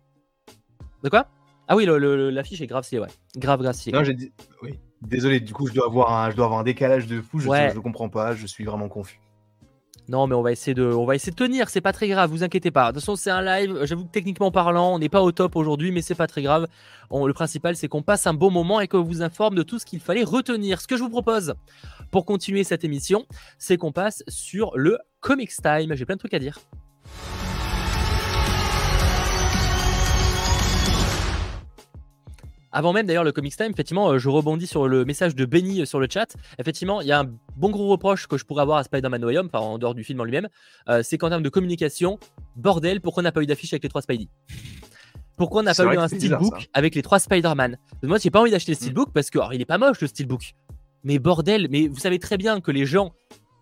[1.02, 1.26] De quoi?
[1.68, 3.00] Ah oui, l'affiche est grave ouais.
[3.36, 4.32] Grave, grave Non, j'ai dit.
[4.62, 4.78] Oui.
[5.02, 7.40] Désolé, du coup, je dois avoir un, je dois avoir un décalage de fou.
[7.40, 9.20] Je, je comprends pas, je suis vraiment confus.
[10.10, 11.68] Non, mais on va essayer de, on va essayer de tenir.
[11.68, 12.88] C'est pas très grave, vous inquiétez pas.
[12.88, 13.84] De toute façon, c'est un live.
[13.84, 16.66] J'avoue que techniquement parlant, on n'est pas au top aujourd'hui, mais c'est pas très grave.
[17.12, 19.86] le principal, c'est qu'on passe un bon moment et qu'on vous informe de tout ce
[19.86, 20.80] qu'il fallait retenir.
[20.80, 21.54] Ce que je vous propose
[22.10, 23.24] pour continuer cette émission,
[23.58, 25.94] c'est qu'on passe sur le Comics Time.
[25.94, 26.58] J'ai plein de trucs à dire.
[32.72, 35.83] Avant même d'ailleurs le Comics Time, effectivement, euh, je rebondis sur le message de Benny
[35.83, 36.37] euh, sur le chat.
[36.59, 39.26] Effectivement, il y a un bon gros reproche que je pourrais avoir à Spider-Man No
[39.26, 40.48] Way Home, enfin en dehors du film en lui-même,
[40.88, 42.18] euh, c'est qu'en termes de communication,
[42.54, 44.28] bordel, pourquoi on n'a pas eu d'affiche avec les trois Spidey?
[45.37, 47.78] Pourquoi on n'a pas eu un steelbook avec les trois Spider-Man?
[48.02, 48.80] Moi, j'ai pas envie d'acheter le mm.
[48.80, 50.52] steelbook parce que, alors, il est pas moche le steelbook.
[51.02, 53.14] Mais bordel, mais vous savez très bien que les gens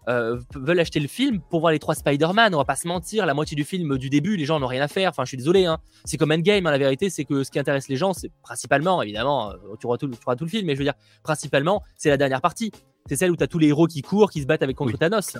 [0.09, 2.55] euh, veulent acheter le film pour voir les trois Spider-Man.
[2.55, 4.83] On va pas se mentir, la moitié du film du début, les gens n'ont rien
[4.83, 5.11] à faire.
[5.11, 5.67] Enfin, je suis désolé.
[5.67, 5.79] Hein.
[6.05, 6.67] C'est comme Endgame.
[6.67, 9.87] Hein, la vérité, c'est que ce qui intéresse les gens, c'est principalement, évidemment, euh, tu
[9.87, 12.73] auras, tout, tout, le film, mais je veux dire, principalement, c'est la dernière partie.
[13.07, 14.97] C'est celle où tu as tous les héros qui courent, qui se battent avec contre
[14.97, 15.37] Thanos.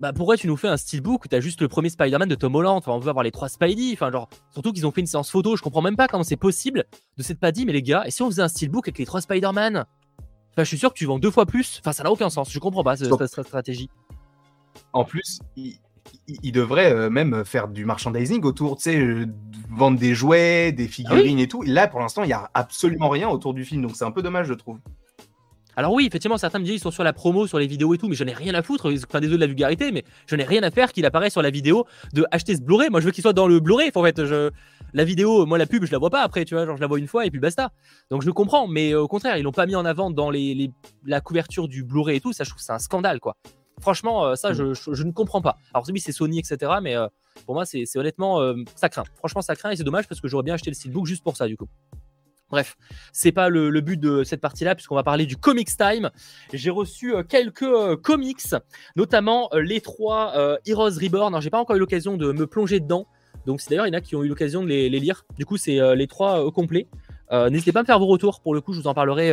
[0.00, 2.54] Bah pourquoi tu nous fais un steelbook où t'as juste le premier Spider-Man de Tom
[2.56, 2.82] Holland?
[2.86, 3.92] On veut avoir les trois Spidey.
[3.92, 5.56] Enfin, genre, surtout qu'ils ont fait une séance photo.
[5.56, 6.84] Je comprends même pas comment c'est possible
[7.16, 9.06] de s'être pas dit, mais les gars, et si on faisait un steelbook avec les
[9.06, 9.84] trois Spider-Man?
[10.62, 11.80] Je suis sûr que tu vends deux fois plus.
[11.80, 12.52] Enfin, ça n'a aucun sens.
[12.52, 13.12] Je comprends pas cette,
[13.44, 13.90] stratégie.
[14.92, 19.26] En plus, il, devrait euh, même faire du merchandising autour, tu sais, euh,
[19.70, 21.62] vendre des jouets, des figurines et tout.
[21.62, 23.82] Là, pour l'instant, il n'y a absolument rien autour du film.
[23.82, 24.78] Donc, c'est un peu dommage, je trouve.
[25.76, 27.98] Alors oui, effectivement, certains me disent qu'ils sont sur la promo, sur les vidéos et
[27.98, 28.92] tout, mais je n'ai rien à foutre.
[29.08, 31.50] Enfin, désolé de la vulgarité, mais je n'ai rien à faire qu'il apparaisse sur la
[31.50, 32.90] vidéo de acheter ce Blu-ray.
[32.90, 33.90] Moi, je veux qu'il soit dans le Blu-ray.
[33.94, 34.50] En fait, je...
[34.92, 36.66] la vidéo, moi, la pub, je la vois pas après, tu vois.
[36.66, 37.72] Genre, je la vois une fois et puis basta.
[38.10, 40.70] Donc, je comprends, mais euh, au contraire, ils l'ont pas mis en avant dans les,
[41.04, 42.32] la couverture du Blu-ray et tout.
[42.32, 43.36] Ça, je trouve c'est un scandale, quoi.
[43.80, 44.74] Franchement, euh, ça, mm.
[44.74, 45.58] je, ne comprends pas.
[45.72, 47.08] Alors, oui, c'est Sony, etc., mais euh,
[47.46, 48.40] pour moi, c'est honnêtement,
[48.76, 49.02] ça craint.
[49.16, 51.36] Franchement, ça craint et c'est dommage parce que j'aurais bien acheté le steelbook juste pour
[51.36, 51.66] ça, du coup.
[52.54, 52.76] Bref,
[53.12, 56.10] c'est pas le, but de cette partie-là, puisqu'on va parler du Comics Time.
[56.52, 58.54] J'ai reçu euh, quelques euh, comics,
[58.94, 60.32] notamment euh, les trois
[60.64, 61.40] Heroes Reborn.
[61.40, 63.08] J'ai pas encore eu l'occasion de me plonger dedans,
[63.44, 65.24] donc c'est d'ailleurs il y en a qui ont eu l'occasion de les, lire.
[65.36, 66.86] Du coup, c'est les trois au complet.
[67.32, 68.40] N'hésitez pas à me faire vos retours.
[68.40, 69.32] Pour le coup, je vous en parlerai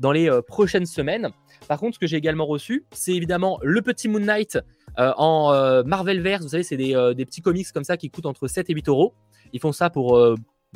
[0.00, 1.28] dans les prochaines semaines.
[1.68, 4.58] Par contre, ce que j'ai également reçu, c'est évidemment le petit Moon Knight
[4.96, 6.42] en Marvel Verse.
[6.42, 8.88] Vous savez, c'est des, des, petits comics comme ça qui coûtent entre 7 et 8
[8.88, 9.14] euros.
[9.52, 10.18] Ils font ça pour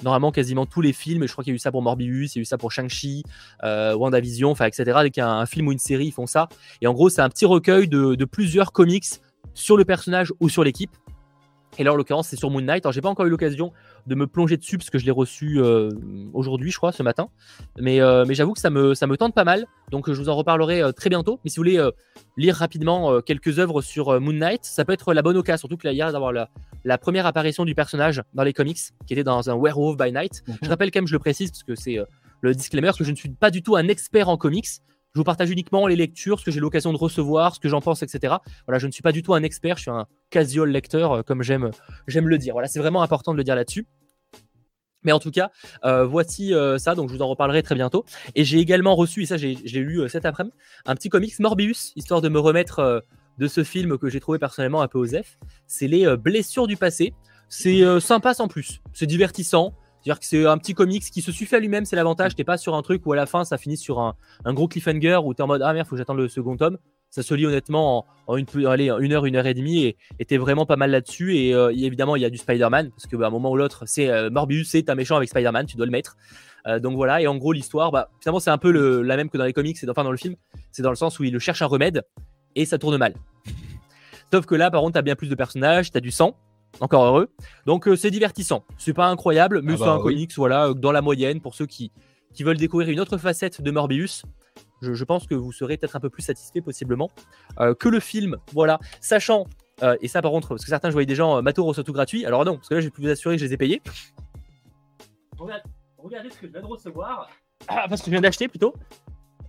[0.02, 1.26] normalement quasiment tous les films.
[1.26, 2.72] Je crois qu'il y a eu ça pour Morbius, il y a eu ça pour
[2.72, 3.22] Shang-Chi,
[3.64, 4.84] euh, WandaVision, enfin, etc.
[5.02, 6.48] Dès qu'il y a un, film ou une série, ils font ça.
[6.80, 9.06] Et en gros, c'est un petit recueil de, plusieurs comics
[9.54, 10.90] sur le personnage ou sur l'équipe.
[11.78, 12.84] Et là, en l'occurrence, c'est sur Moon Knight.
[12.84, 13.72] Alors, j'ai pas encore eu l'occasion
[14.06, 15.90] de me plonger dessus parce que je l'ai reçu euh,
[16.32, 17.28] aujourd'hui, je crois, ce matin.
[17.78, 19.66] Mais, euh, mais j'avoue que ça me, ça me tente pas mal.
[19.90, 21.38] Donc, je vous en reparlerai euh, très bientôt.
[21.44, 21.90] Mais si vous voulez
[22.36, 25.60] lire rapidement quelques œuvres sur Moon Knight, ça peut être la bonne occasion.
[25.60, 26.48] Surtout que là, hier, d'avoir la,
[26.84, 30.42] la, première apparition du personnage dans les comics, qui était dans un Werewolf by Night.
[30.46, 30.56] Mhm.
[30.62, 31.98] Je rappelle quand même, je le précise, parce que c'est
[32.40, 34.68] le disclaimer, que je ne suis pas du tout un expert en comics.
[35.14, 37.80] Je vous partage uniquement les lectures, ce que j'ai l'occasion de recevoir, ce que j'en
[37.80, 38.36] pense, etc.
[38.66, 41.22] Voilà, je ne suis pas du tout un expert, je suis un casual lecteur, euh,
[41.22, 41.70] comme j'aime,
[42.06, 42.54] j'aime le dire.
[42.54, 43.88] Voilà, c'est vraiment important de le dire là-dessus.
[45.02, 45.50] Mais en tout cas,
[45.84, 48.04] euh, voici euh, ça, donc je vous en reparlerai très bientôt.
[48.36, 50.54] Et j'ai également reçu, et ça j'ai, lu cet après-midi,
[50.86, 53.02] un petit comics Morbius, histoire de me remettre
[53.38, 55.38] de ce film que j'ai trouvé personnellement un peu osef.
[55.66, 57.14] C'est les blessures du passé.
[57.48, 59.74] C'est sympa sans plus, c'est divertissant.
[60.02, 62.34] C'est-à-dire que c'est un petit comics qui se suffit à lui-même, c'est l'avantage.
[62.34, 64.14] T'es pas sur un truc où à la fin ça finit sur un,
[64.46, 66.78] gros cliffhanger où t'es en mode ah merde, faut que j'attende le second tome.
[67.10, 70.64] Ça se lit honnêtement en, une, une heure, une heure et demie et, t'es vraiment
[70.64, 71.36] pas mal là-dessus.
[71.36, 73.82] Et euh, évidemment, il y a du Spider-Man parce qu'à bah, un moment ou l'autre,
[73.86, 76.16] c'est euh, Morbius, c'est un méchant avec Spider-Man, tu dois le mettre.
[76.66, 78.70] Euh, donc voilà, et en gros, l'histoire, bah, finalement, c'est un peu
[79.02, 80.36] la même que dans les comics, enfin dans le film.
[80.70, 82.04] C'est dans le sens où il cherche un remède
[82.54, 83.14] et ça tourne mal.
[84.32, 86.36] Sauf que là, par contre, t'as bien plus de personnages, t'as du sang,
[86.80, 87.30] encore heureux.
[87.66, 88.64] Donc euh, c'est divertissant.
[88.78, 91.66] C'est pas incroyable, mais ah c'est bah un comics voilà, dans la moyenne pour ceux
[91.66, 91.92] qui,
[92.32, 94.22] qui veulent découvrir une autre facette de Morbius.
[94.82, 97.10] Je, pense que vous serez peut-être un peu plus satisfait possiblement
[97.78, 98.38] que le film.
[98.54, 99.46] Voilà, sachant
[100.00, 102.24] et ça par contre, parce que certains je voyais des gens matos reçoit tout gratuit.
[102.24, 103.82] Alors non, parce que là je vais plus vous assurer que je les ai payés.
[105.98, 107.28] Regardez ce que je viens de recevoir.
[107.68, 108.74] Ah, parce que je viens d'acheter plutôt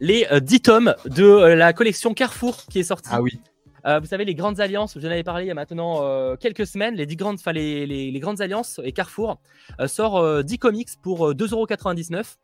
[0.02, 3.10] les 10 tomes de la collection Carrefour qui est sortie.
[3.14, 3.40] Ah oui.
[3.86, 6.36] Euh, vous savez, les grandes alliances, je en avais parlé il y a maintenant euh,
[6.36, 9.40] quelques semaines, les, 10 grandes, les, les, les, grandes alliances et Carrefour
[9.80, 12.38] euh, sort 10 comics pour 2,99€.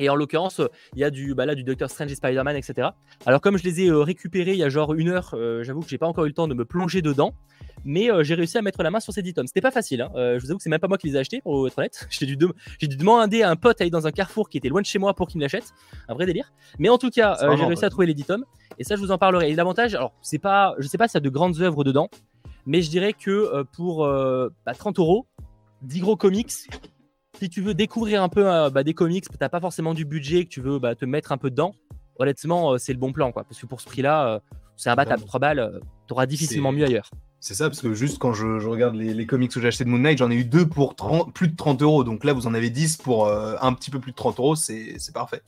[0.00, 0.60] Et en l'occurrence,
[0.94, 2.88] il y a du, bah là, du Doctor Strange et Spider-Man, etc.
[3.26, 5.98] Alors, comme je les ai récupérés il y a genre une heure, j'avoue que j'ai
[5.98, 7.32] pas encore eu le temps de me plonger dedans.
[7.84, 9.46] Mais j'ai réussi à mettre la main sur ces 10 tomes.
[9.46, 10.00] C'était pas facile.
[10.00, 10.10] Hein.
[10.14, 12.06] je vous avoue que c'est même pas moi qui les ai achetés, pour être honnête.
[12.10, 14.80] J'ai dû, dû, demander à un pote à aller dans un carrefour qui était loin
[14.80, 15.72] de chez moi pour qu'il me l'achète.
[16.08, 16.52] Un vrai délire.
[16.80, 18.44] Mais en tout cas, j'ai réussi à trouver les 10 tomes.
[18.78, 19.50] Et ça, je vous en parlerai.
[19.50, 22.08] Et l'avantage, alors, c'est pas, je sais pas s'il y a de grandes œuvres dedans,
[22.66, 25.26] mais je dirais que euh, pour 30 euh, bah, euros,
[25.82, 29.48] 10 gros comics, si tu veux découvrir un peu euh, bah, des comics, tu n'as
[29.48, 31.74] pas forcément du budget, que tu veux bah, te mettre un peu dedans,
[32.18, 33.32] honnêtement, c'est le bon plan.
[33.32, 34.40] Quoi, parce que pour ce prix-là,
[34.76, 35.24] c'est imbattable.
[35.24, 37.10] 3 balles, tu auras difficilement mieux ailleurs.
[37.40, 39.98] C'est ça, parce que juste quand je, regarde les, comics que j'ai acheté de Moon
[39.98, 40.96] Knight, j'en ai eu deux pour
[41.34, 42.02] plus de 30 euros.
[42.02, 44.96] Donc là, vous en avez 10 pour un petit peu plus de 30 euros, c'est
[45.12, 45.42] parfait.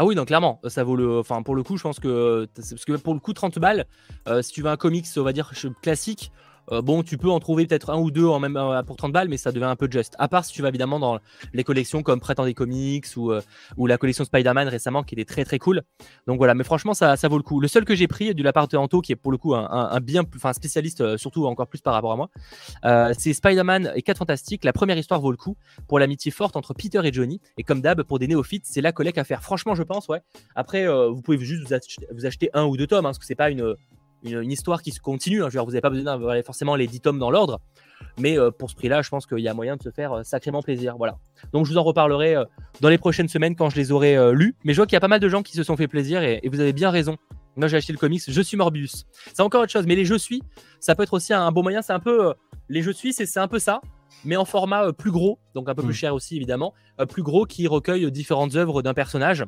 [0.00, 1.18] Ah oui, donc clairement, ça vaut le.
[1.18, 2.46] Enfin, pour le coup, je pense que.
[2.54, 3.84] Parce que pour le coup, 30 balles,
[4.28, 5.50] euh, si tu veux un comics, on va dire
[5.82, 6.30] classique,
[6.72, 9.12] euh, bon, tu peux en trouver peut-être un ou deux en même, euh, pour 30
[9.12, 10.14] balles, mais ça devient un peu juste.
[10.18, 11.18] À part si tu vas évidemment dans
[11.52, 13.40] les collections comme Prêt des comics ou, euh,
[13.76, 15.82] ou la collection Spider-Man récemment qui était très très cool.
[16.26, 17.60] Donc voilà, mais franchement, ça, ça vaut le coup.
[17.60, 19.54] Le seul que j'ai pris du la part de Anto, qui est pour le coup
[19.54, 22.30] un, bien, enfin spécialiste, surtout encore plus par rapport à moi,
[23.14, 24.64] c'est Spider-Man et 4 Fantastiques.
[24.64, 27.40] La première histoire vaut le coup pour l'amitié forte entre Peter et Johnny.
[27.56, 29.42] Et comme d'hab, pour des néophytes, c'est la collecte à faire.
[29.42, 30.20] Franchement, je pense, ouais.
[30.54, 31.72] Après, vous pouvez juste
[32.12, 33.74] vous acheter, un ou deux tomes, hein, parce que c'est pas une
[34.22, 35.42] une, histoire qui se continue.
[35.42, 35.48] Hein.
[35.50, 37.60] Je veux vous n'avez pas besoin d'avoir forcément les 10 tomes dans l'ordre.
[38.18, 40.22] Mais euh, pour ce prix-là, je pense qu'il y a moyen de se faire euh,
[40.22, 40.96] sacrément plaisir.
[40.96, 41.18] Voilà.
[41.52, 42.44] Donc je vous en reparlerai euh,
[42.80, 44.54] dans les prochaines semaines quand je les aurai lus.
[44.64, 46.22] Mais je vois qu'il y a pas mal de gens qui se sont fait plaisir
[46.22, 47.16] et, vous avez bien raison.
[47.56, 49.06] Moi j'ai acheté le comics Je suis Morbius.
[49.32, 49.86] C'est encore autre chose.
[49.86, 50.42] Mais les Je suis,
[50.80, 51.82] ça peut être aussi un, bon moyen.
[51.82, 52.34] C'est un peu.
[52.68, 53.80] les Je suis, c'est un peu ça.
[54.24, 55.94] Mais en format plus gros, donc un peu plus mm.
[55.94, 56.74] cher aussi évidemment,
[57.08, 59.44] plus gros qui recueille différentes œuvres d'un personnage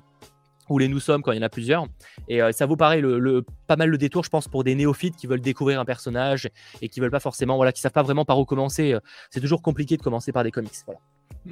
[0.70, 1.86] ou les nous sommes quand il y en a plusieurs.
[2.28, 5.16] Et euh, ça vaut pareil, le, pas mal le détour, je pense, pour des néophytes
[5.16, 6.48] qui veulent découvrir un personnage
[6.80, 8.94] et qui veulent pas forcément, voilà, qui savent pas vraiment par où commencer.
[8.94, 10.72] Euh, c'est toujours compliqué de commencer par des comics.
[10.86, 11.00] Voilà.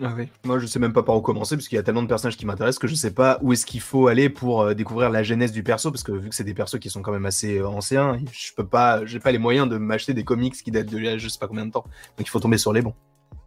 [0.03, 0.15] Ah.
[0.45, 2.37] Moi, je sais même pas par où commencer parce qu'il y a tellement de personnages
[2.37, 5.23] qui m'intéressent que je sais pas où est-ce qu'il faut aller pour euh, découvrir la
[5.23, 7.63] genèse du perso parce que vu que c'est des persos qui sont quand même assez
[7.63, 11.19] anciens, je peux pas, j'ai pas les moyens de m'acheter des comics qui datent de
[11.19, 11.85] je sais pas combien de temps.
[12.17, 12.95] Donc il faut tomber sur les bons.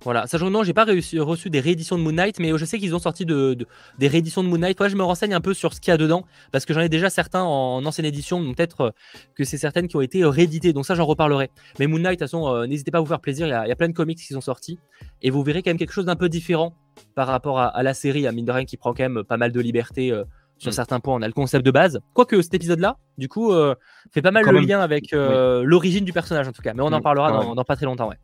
[0.04, 2.80] Voilà, sachant que non, j'ai pas reçu des rééditions de Moon Knight, mais je sais
[2.80, 3.56] qu'ils ont sorti de,
[4.00, 4.80] des rééditions de Moon Knight.
[4.80, 6.82] Moi, je me renseigne un peu sur ce qu'il y a dedans, parce que j'en
[6.82, 8.92] ai déjà certains en ancienne édition, donc peut-être euh,
[9.36, 11.52] que c'est certaines qui ont été rééditées, donc ça, j'en reparlerai.
[11.80, 13.54] Mais Moon Knight, de toute façon, euh, n'hésitez pas à vous faire plaisir, il y,
[13.54, 14.80] a, plein de comics qui sont sortis,
[15.22, 16.74] et vous verrez quand même quelque chose d'un peu différent
[17.14, 19.52] par rapport à, la série, à mine de rien, qui prend quand même pas mal
[19.52, 20.12] de liberté.
[20.12, 20.24] Euh,
[20.58, 20.74] sur mm.
[20.74, 22.02] certains points, on a le concept de base.
[22.14, 23.52] Quoique cet épisode-là, du coup,
[24.12, 26.76] fait pas mal le lien avec l'origine du personnage en tout cas.
[26.76, 28.18] Mais on en mm, parlera dans, dans, pas très longtemps, ouais.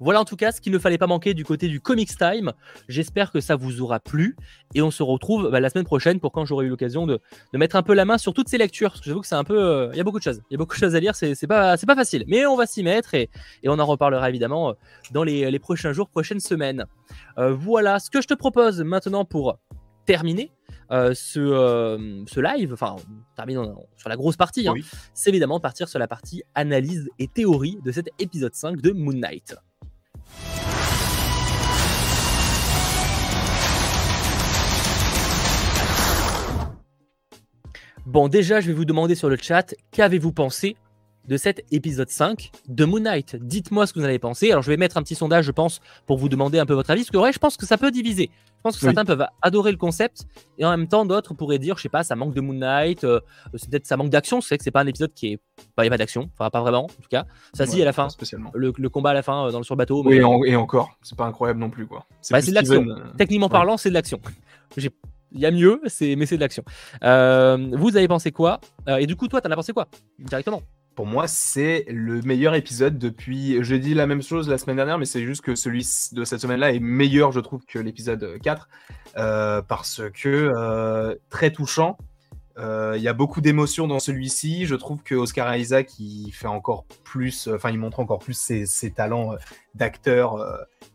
[0.00, 2.52] Voilà en tout cas ce qu'il ne fallait pas manquer du côté du Comics Time.
[2.88, 4.36] J'espère que ça vous aura plu
[4.74, 7.20] et on se retrouve bah, la semaine prochaine pour quand j'aurai eu l'occasion de,
[7.52, 8.90] mettre un peu la main sur toutes ces lectures.
[8.90, 9.58] Parce que j'avoue que c'est un peu.
[9.58, 10.42] Euh, il y a beaucoup de choses.
[10.50, 11.14] Il y a beaucoup de choses à lire.
[11.14, 12.24] C'est pas, pas facile.
[12.26, 13.30] Mais on va s'y mettre et,
[13.66, 14.72] on en reparlera évidemment euh,
[15.12, 16.84] dans les, prochains jours, prochaines semaines.
[17.38, 19.58] Euh, voilà ce que je te propose maintenant pour
[20.06, 20.50] terminer.
[20.90, 22.96] ce, live, enfin,
[23.36, 24.74] termine sur la grosse partie, hein.
[25.14, 28.90] c'est évidemment de partir sur la partie analyse et théorie de cet épisode 5 de
[28.90, 29.56] Moon Knight.
[38.14, 40.76] Bon, déjà, je vais vous demander sur le chat, qu'avez-vous pensé
[41.26, 44.50] de cet épisode 5 de Moon Knight Dites-moi ce que vous en avez pensé.
[44.50, 46.90] Alors, je vais mettre un petit sondage, je pense, pour vous demander un peu votre
[46.90, 48.30] avis, parce que ouais, je pense que ça peut diviser.
[48.46, 50.24] Je pense que certains peuvent adorer le concept,
[50.58, 53.04] et en même temps, d'autres pourraient dire, je sais pas, ça manque de Moon Knight,
[53.04, 53.20] euh,
[53.54, 54.40] c'est peut-être ça manque d'action.
[54.40, 55.38] C'est que c'est pas un épisode qui est.
[55.76, 57.26] Bah, il n'y a pas d'action, enfin, pas vraiment, en tout cas.
[57.52, 58.08] Ça, si, à la fin.
[58.08, 58.50] Spécialement.
[58.54, 60.02] Le, combat à la fin, euh, dans le sur bateau.
[60.04, 62.06] Oui, et encore, c'est pas incroyable non plus, quoi.
[62.20, 62.86] C'est bah, de l'action.
[62.88, 64.20] Euh, Techniquement parlant, c'est de l'action.
[64.76, 64.90] J'ai
[65.34, 66.64] il y a mieux, c'est mais c'est de l'action.
[67.02, 68.60] Euh, vous avez pensé quoi?
[68.88, 69.88] Euh, Et du coup, toi, t'en as pensé quoi?
[70.18, 70.62] Directement
[70.94, 73.62] pour moi, c'est le meilleur épisode depuis.
[73.62, 76.40] Je dis la même chose la semaine dernière, mais c'est juste que celui de cette
[76.40, 78.68] semaine-là est meilleur, je trouve, que l'épisode 4.
[79.16, 81.98] Euh, parce que très touchant.
[82.56, 84.66] Il y a beaucoup d'émotions dans celui-ci.
[84.66, 87.48] Je trouve que Oscar Isaac, il fait encore plus.
[87.52, 89.34] Enfin, il montre encore plus ses, ses talents
[89.74, 90.38] d'acteur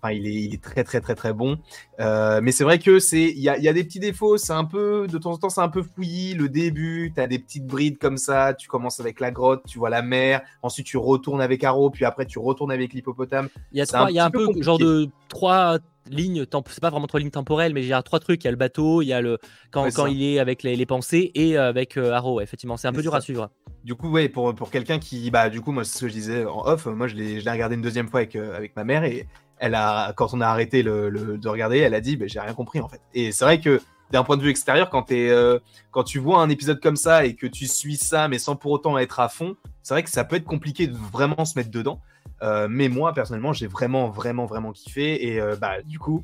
[0.02, 1.58] Enfin, il est, il est, très très très très bon.
[2.00, 4.38] Euh, mais c'est vrai que c'est, il y a, y a, des petits défauts.
[4.38, 6.36] C'est un peu, de temps en temps, c'est un peu fouillis.
[6.36, 8.54] Le début, tu as des petites brides comme ça.
[8.54, 10.42] Tu commences avec la grotte, tu vois la mer.
[10.62, 13.50] Ensuite, tu retournes avec Arrow, puis après, tu retournes avec l'hippopotame.
[13.74, 16.90] Il y a, trois, il y a un peu, genre de trois lignes, c'est pas
[16.90, 18.44] vraiment trois lignes temporelles, mais il y a trois trucs.
[18.44, 19.38] Il y a le bateau, il y a le
[19.72, 22.42] quand, quand il est avec les, pensées et avec Arrow.
[22.42, 23.50] Effectivement, c'est un peu dur à suivre.
[23.84, 26.14] Du coup, ouais, pour, pour quelqu'un qui, bah, du coup, moi, c'est ce que je
[26.14, 26.86] disais en off.
[26.86, 29.28] Moi, je l'ai regardé une deuxième fois avec, avec ma mère et
[29.60, 32.54] elle a, quand on a arrêté le, de regarder, elle a dit, bah, j'ai rien
[32.54, 33.02] compris en fait.
[33.14, 35.60] Et c'est vrai que d'un point de vue extérieur, quand, es, euh,
[35.92, 38.72] quand tu vois un épisode comme ça et que tu suis ça, mais sans pour
[38.72, 41.70] autant être à fond, c'est vrai que ça peut être compliqué de vraiment se mettre
[41.70, 42.02] dedans.
[42.42, 45.28] Euh, mais moi, personnellement, j'ai vraiment, vraiment, vraiment kiffé.
[45.28, 46.24] Et euh, bah, du coup,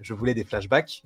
[0.00, 1.02] je voulais des flashbacks.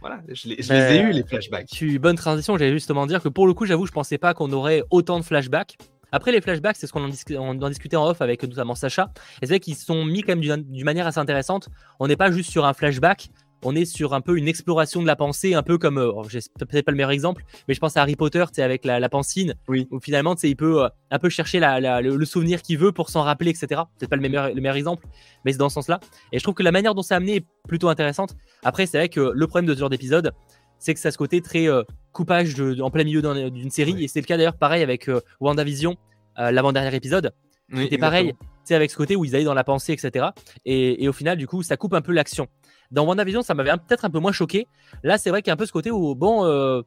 [0.00, 1.66] Voilà, je les, ai eu, les flashbacks.
[1.66, 4.52] Tu, bonne transition, j'allais justement dire que pour le coup, j'avoue, je pensais pas qu'on
[4.52, 5.78] aurait autant de flashbacks.
[6.12, 9.10] Après, les flashbacks, c'est ce qu'on en, en, discutait en off avec notamment Sacha.
[9.40, 11.70] Et c'est vrai qu'ils sont mis quand même d'une manière assez intéressante.
[11.98, 13.30] On n'est pas juste sur un flashback,
[13.64, 16.22] on est sur un peu une exploration de la pensée, un peu comme, euh, oh,
[16.22, 19.08] peut-être pas le meilleur exemple, mais je pense à Harry Potter, tu avec la, la
[19.08, 19.88] pensine, oui.
[19.90, 23.50] où finalement, il peut euh, un peu chercher le, souvenir qu'il veut pour s'en rappeler,
[23.50, 23.82] etc.
[23.98, 25.06] C'est pas le meilleur, le meilleur exemple,
[25.44, 26.00] mais c'est dans ce sens-là.
[26.32, 28.36] Et je trouve que la manière dont c'est amené est plutôt intéressante.
[28.62, 30.32] Après, c'est vrai que le problème de ce genre d'épisode,
[30.78, 34.08] c'est que ça a ce côté très euh, coupage en plein milieu d'une série, et
[34.08, 35.96] c'est le cas d'ailleurs pareil avec WandaVision,
[36.36, 37.32] l'avant-dernier épisode.
[37.74, 40.26] C'était pareil, c'est avec ce côté où ils allaient dans la pensée, etc.
[40.64, 42.46] Et, et, au final, du coup, ça coupe un peu l'action.
[42.94, 44.68] Dans WandaVision, ça m'avait peut-être un peu moins choqué.
[45.02, 46.82] Là, c'est vrai qu'il y a un peu ce côté où, bon, euh,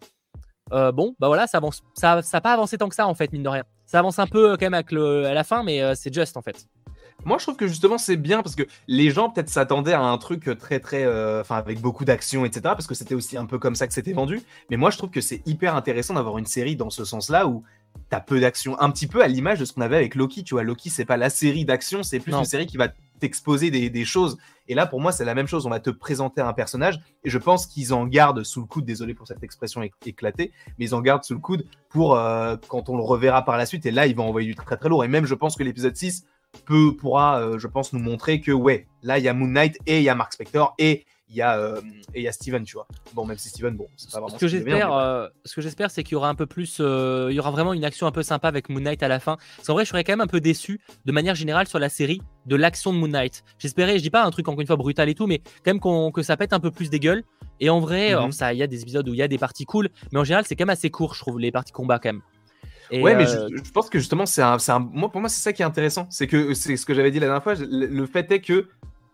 [0.72, 3.34] euh, bon, bah voilà, ça avance, ça, ça pas avancé tant que ça en fait,
[3.34, 3.64] mine de rien.
[3.86, 6.38] Ça avance un peu euh, quand même avec le, à la fin, mais c'est juste
[6.38, 6.66] en fait.
[7.26, 10.18] Moi, je trouve que justement, c'est bien parce que les gens peut-être s'attendaient à un
[10.18, 11.06] truc très, très,
[11.42, 12.62] enfin, avec beaucoup d'action, etc.
[12.64, 14.42] Parce que c'était aussi un peu comme ça que c'était vendu.
[14.70, 17.64] Mais moi, je trouve que c'est hyper intéressant d'avoir une série dans ce sens-là où
[18.10, 20.44] t'as peu d'action, un petit peu à l'image de ce qu'on avait avec Loki.
[20.44, 22.88] Tu vois, Loki, c'est pas la série d'action, c'est plus une série qui va
[23.20, 24.38] t'exposer des, choses.
[24.68, 25.66] Et là, pour moi, c'est la même chose.
[25.66, 28.86] On va te présenter un personnage et je pense qu'ils en gardent sous le coude.
[28.86, 32.90] Désolé pour cette expression éclatée, mais ils en gardent sous le coude pour euh, quand
[32.90, 33.86] on le reverra par la suite.
[33.86, 35.04] Et là, ils vont envoyer du très très lourd.
[35.04, 36.26] Et même, je pense que l'épisode 6
[36.66, 39.78] peut, pourra, euh, je pense, nous montrer que ouais, là, il y a Moon Knight
[39.86, 41.82] et il y a Mark Spector et il y a euh,
[42.14, 42.88] et il y a Steven, tu vois.
[43.14, 44.36] Bon, même si Steven, bon, c'est pas vraiment.
[44.36, 47.28] Ce que j'espère, euh, ce que j'espère, c'est qu'il y aura un peu plus, euh,
[47.30, 49.38] il y aura vraiment une action un peu sympa avec Moon Knight à la fin.
[49.58, 51.90] Parce qu'en vrai, je serais quand même un peu déçu, de manière générale, sur la
[51.90, 53.44] série, de l'action de Moon Knight.
[53.60, 56.12] J'espérais, je dis pas un truc encore une fois brutal et tout, mais quand même
[56.14, 57.24] que ça pète un peu plus des gueules.
[57.60, 58.32] Et en vrai, mhm.
[58.32, 60.24] ça, il y a des épisodes où il y a des parties cool, mais en
[60.24, 62.22] général, c'est quand même assez court, je trouve, les parties combat quand même.
[63.04, 65.62] ouais, mais je, pense que justement, c'est un, un, moi, pour moi, c'est ça qui
[65.62, 66.08] est intéressant.
[66.10, 67.56] C'est que c'est ce que j'avais dit la dernière fois.
[67.58, 68.70] le fait est que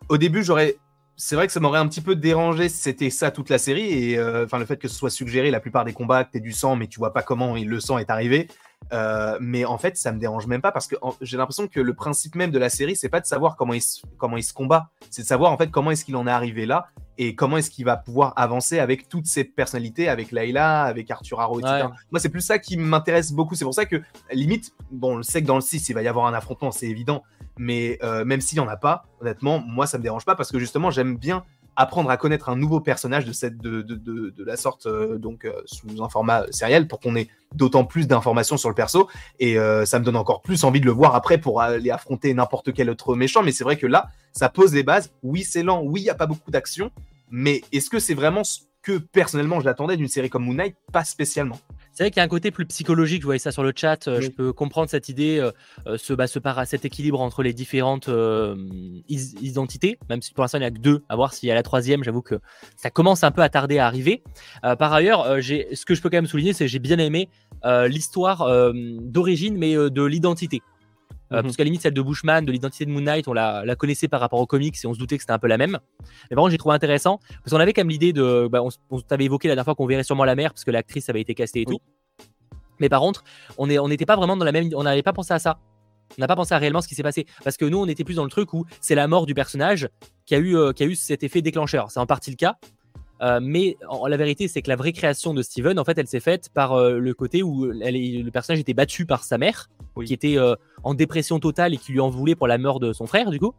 [0.10, 0.76] au début, j'aurais
[1.16, 4.12] c'est vrai que ça m'aurait un petit peu dérangé si c'était ça toute la série
[4.12, 6.40] et euh, enfin le fait que ce soit suggéré la plupart des combats que t'aies
[6.40, 8.48] du sang mais tu vois pas comment le sang est arrivé.
[8.92, 11.94] Euh, mais en fait ça me dérange même pas parce que j'ai l'impression que le
[11.94, 14.54] principe même de la série c'est pas de savoir comment il se, comment il se
[14.54, 14.90] combat.
[15.10, 17.70] C'est de savoir en fait comment est-ce qu'il en est arrivé là et comment est-ce
[17.70, 22.20] qu'il va pouvoir avancer avec toutes ces personnalités avec Layla avec Arthur Harrow etc moi
[22.20, 23.56] c'est plus ça qui m'intéresse beaucoup.
[23.56, 26.02] C'est pour ça que limite bon on le sait que dans le 6 il va
[26.02, 27.24] y avoir un affrontement c'est évident.
[27.58, 30.52] Mais euh, même s'il n'y en a pas, honnêtement, moi ça me dérange pas parce
[30.52, 31.44] que justement j'aime bien
[31.76, 35.46] apprendre à connaître un nouveau personnage de, cette, de, de, de, la sorte, euh, donc
[35.46, 39.08] euh, sous un format sériel, pour qu'on ait d'autant plus d'informations sur le perso.
[39.40, 39.56] Et
[39.86, 42.90] ça me donne encore plus envie de le voir après pour aller affronter n'importe quel
[42.90, 43.44] autre méchant.
[43.44, 45.12] Mais c'est vrai que là, ça pose les bases.
[45.22, 45.84] Oui, c'est lent.
[45.84, 46.92] Oui, il n'y a pas beaucoup d'action.
[47.30, 50.76] Mais est-ce que c'est vraiment ce que personnellement je l'attendais d'une série comme Moon Knight?
[50.92, 51.60] Pas spécialement.
[51.94, 54.08] C'est vrai qu'il y a un côté plus psychologique, je voyais ça sur le chat,
[54.08, 55.52] euh, je peux comprendre cette idée, euh,
[55.86, 58.10] euh, ce, bah, ce cet équilibre entre les différentes
[59.08, 61.56] identités, même si pour l'instant il n'y a que deux, à voir s'il y a
[61.56, 62.36] la troisième, j'avoue que
[62.78, 64.24] ça commence un peu à tarder à arriver.
[64.62, 67.30] par ailleurs, ce que je peux quand même souligner, c'est que j'ai bien aimé
[67.88, 70.62] l'histoire d'origine, mais de l'identité.
[71.34, 71.44] Euh, mhm.
[71.44, 74.08] Parce qu'à la limite, celle de Bushman, de l'identité de Moon Knight, on la, connaissait
[74.08, 75.80] par rapport aux comics et on se doutait que c'était un peu la même.
[76.30, 78.48] Mais par contre, j'ai trouvé intéressant parce qu'on avait quand même l'idée de.
[78.52, 81.10] Bah, on, t'avait évoqué la dernière fois qu'on verrait sûrement la mère parce que l'actrice
[81.10, 81.80] avait été castée et tout.
[82.80, 83.24] Mais par contre,
[83.58, 84.70] on n'était pas vraiment dans la même.
[84.76, 85.60] On n'avait pas pensé à ça.
[86.18, 87.26] On n'a pas pensé à réellement ce qui s'est passé.
[87.44, 89.90] Parce que nous, on était plus dans le truc où c'est la mort du personnage
[90.26, 91.92] qui a eu, euh, qui a eu cet effet déclencheur.
[91.92, 92.58] C'est en partie le cas.
[93.22, 96.20] Euh, mais la vérité, c'est que la vraie création de Steven, en fait, elle s'est
[96.20, 99.70] faite par euh, le côté où le personnage était battu par sa mère,
[100.06, 100.38] qui était
[100.84, 103.40] en dépression totale et qui lui en voulait pour la mort de son frère, du
[103.40, 103.54] coup.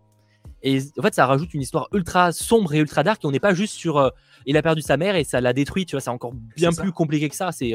[0.62, 3.22] Et en fait, ça rajoute une histoire ultra sombre et ultra dark.
[3.24, 4.12] Et on n'est pas juste sur
[4.46, 5.84] il a perdu sa mère et ça l'a détruit.
[5.86, 7.52] Tu vois, c'est encore bien plus compliqué que ça.
[7.52, 7.74] C'est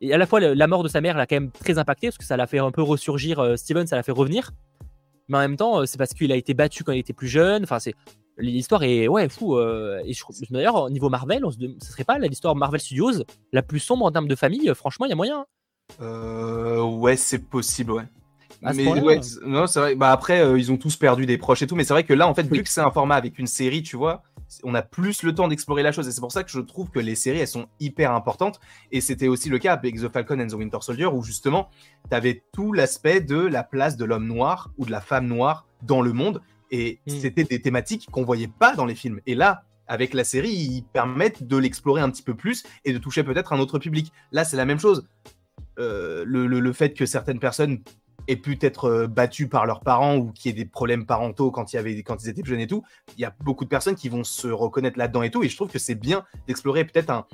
[0.00, 2.18] et à la fois la mort de sa mère l'a quand même très impacté parce
[2.18, 3.58] que ça l'a fait un peu ressurgir.
[3.58, 4.50] Steven, ça l'a fait revenir.
[5.28, 7.62] Mais en même temps, c'est parce qu'il a été battu quand il était plus jeune.
[7.62, 7.94] Enfin, c'est
[8.38, 10.14] l'histoire est ouais fou euh, et
[10.50, 14.12] d'ailleurs au niveau Marvel on ce serait pas l'histoire Marvel Studios la plus sombre en
[14.12, 15.46] termes de famille franchement il y a moyen hein.
[16.00, 18.04] euh, ouais c'est possible ouais
[18.74, 21.66] mais ouais, non c'est vrai bah après euh, ils ont tous perdu des proches et
[21.66, 23.46] tout mais c'est vrai que là en fait vu que c'est un format avec une
[23.46, 24.22] série tu vois
[24.64, 26.90] on a plus le temps d'explorer la chose et c'est pour ça que je trouve
[26.90, 28.58] que les séries elles sont hyper importantes
[28.90, 31.68] et c'était aussi le cas avec The Falcon and the Winter Soldier où justement
[32.10, 35.66] tu avais tout l'aspect de la place de l'homme noir ou de la femme noire
[35.82, 36.40] dans le monde
[36.70, 37.10] Et Mm.
[37.20, 39.20] c'était des thématiques qu'on voyait pas dans les films.
[39.26, 42.98] Et là, avec la série, ils permettent de l'explorer un petit peu plus et de
[42.98, 44.12] toucher peut-être un autre public.
[44.32, 45.06] Là, c'est la même chose.
[45.78, 47.78] Euh, le, le- le fait que certaines personnes
[48.26, 51.50] aient pu être euh, battues par leurs parents ou qu'il y ait des problèmes parentaux
[51.50, 52.82] quand, avait, quand ils étaient jeunes et tout,
[53.16, 55.42] il y a beaucoup de personnes qui vont se reconnaître là-dedans et tout.
[55.42, 57.26] Et je trouve que c'est bien d'explorer peut-être un,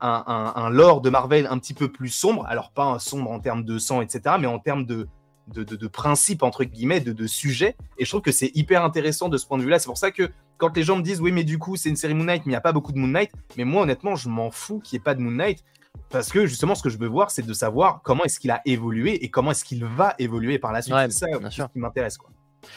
[0.00, 2.46] un, lore de Marvel un petit peu plus sombre.
[2.46, 5.08] Alors, pas un sombre en termes de sang, etc., mais en termes de,
[5.48, 7.76] de, de, de principes, entre guillemets, de, de sujets.
[7.98, 9.78] Et je trouve que c'est hyper intéressant de ce point de vue-là.
[9.78, 11.96] C'est pour ça que quand les gens me disent, oui, mais du coup, c'est une
[11.96, 14.14] série Moon Knight, mais il n'y a pas beaucoup de Moon Knight, mais moi, honnêtement,
[14.14, 15.64] je m'en fous qu'il n'y ait pas de Moon Knight.
[16.10, 18.60] Parce que justement, ce que je veux voir, c'est de savoir comment est-ce qu'il a
[18.64, 20.94] évolué et comment est-ce qu'il va évoluer par la suite.
[20.94, 21.70] Ouais, c'est ça bien sûr.
[21.72, 22.16] qui m'intéresse.
[22.18, 22.30] quoi.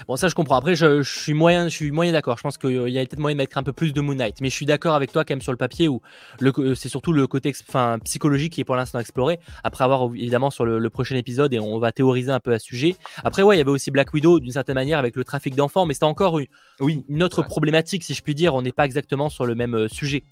[0.07, 0.55] Bon, ça je comprends.
[0.57, 2.38] Après, je, je suis moyen, je suis moyen d'accord.
[2.38, 4.41] Je pense qu'il y a peut-être moyen de mettre un peu plus de Moon Knight.
[4.41, 6.01] Mais je suis d'accord avec toi quand même sur le papier où
[6.39, 9.39] le, co- c'est surtout le côté enfin, psychologique qui est pour l'instant exploré.
[9.63, 12.59] Après avoir évidemment sur le, le prochain épisode et on va théoriser un peu à
[12.59, 12.95] ce sujet.
[13.23, 15.85] Après, ouais, il y avait aussi Black Widow d'une certaine manière avec le trafic d'enfants,
[15.85, 16.47] mais c'était encore une,
[16.79, 17.47] Oui, une autre Ouais.
[17.47, 18.55] problématique, si je puis dire.
[18.55, 20.23] On n'est pas exactement sur le même euh, sujet.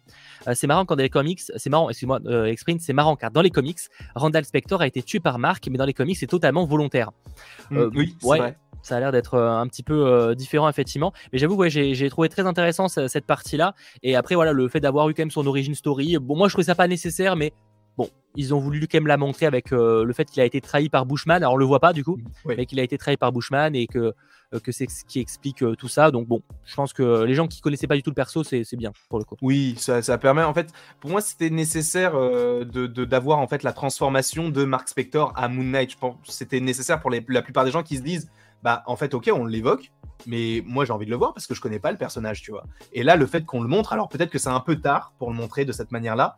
[0.48, 3.32] Euh, c'est marrant quand dans les comics, c'est marrant, excuse-moi, euh, Exprint, c'est marrant car
[3.32, 3.78] dans les comics,
[4.16, 7.12] Randall Spector a été tué par Mark, mais dans les comics, c'est totalement volontaire.
[7.72, 8.38] Euh, Mm, oui, c'est ouais.
[8.40, 8.58] vrai.
[8.84, 11.14] Ça a l'air d'être euh, un petit peu euh, différent, effectivement.
[11.34, 13.74] Mais j'avoue, ouais, j'ai trouvé très intéressant ce- cette partie-là.
[14.04, 16.18] Et après, voilà, le fait d'avoir eu quand même son origin story.
[16.20, 17.54] Bon, moi, je trouvais ça pas nécessaire, mais
[17.98, 20.60] bon, ils ont voulu quand même la montrer avec euh, le fait qu'il a été
[20.62, 21.38] trahi par Bushman.
[21.44, 22.56] Alors, on le voit pas du coup, Oui.
[22.58, 24.14] mais qu'il a été trahi par Bushman et que,
[24.54, 26.12] euh, que c'est ce qui explique euh, tout ça.
[26.12, 28.64] Donc, bon, je pense que les gens qui connaissaient pas du tout le perso, c'est
[28.76, 29.38] bien pour le coup.
[29.42, 30.72] Oui, ça, ça permet en fait.
[31.00, 35.48] Pour moi, c'était nécessaire euh, de d'avoir en fait la transformation de Mark Spector à
[35.48, 35.92] Moon Knight.
[35.92, 38.30] Je pense c'était nécessaire pour les- la plupart des gens qui se disent,
[38.66, 39.92] bah en fait, ok, on l'évoque,
[40.26, 42.50] mais moi j'ai envie de le voir parce que je connais pas le personnage, tu
[42.50, 42.64] vois.
[42.94, 45.30] Et là, le fait qu'on le montre, alors peut-être que c'est un peu tard pour
[45.30, 46.36] le montrer de cette manière-là.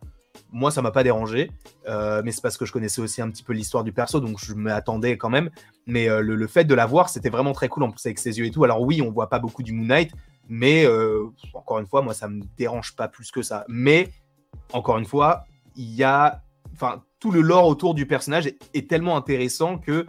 [0.52, 1.50] Moi, ça m'a pas dérangé,
[1.88, 4.38] euh, mais c'est parce que je connaissais aussi un petit peu l'histoire du perso, donc
[4.44, 5.48] je m'attendais quand même.
[5.86, 8.38] Mais euh, le, fait de la voir, c'était vraiment très cool en plus avec ses
[8.38, 8.62] yeux et tout.
[8.62, 10.12] Alors oui, on voit pas beaucoup du Moon Knight,
[10.50, 13.64] mais euh, encore une fois, moi, ça me dérange pas plus que ça.
[13.68, 14.10] Mais
[14.74, 16.42] encore une fois, il y a,
[16.74, 20.06] enfin, tout le lore autour du personnage est, tellement intéressant que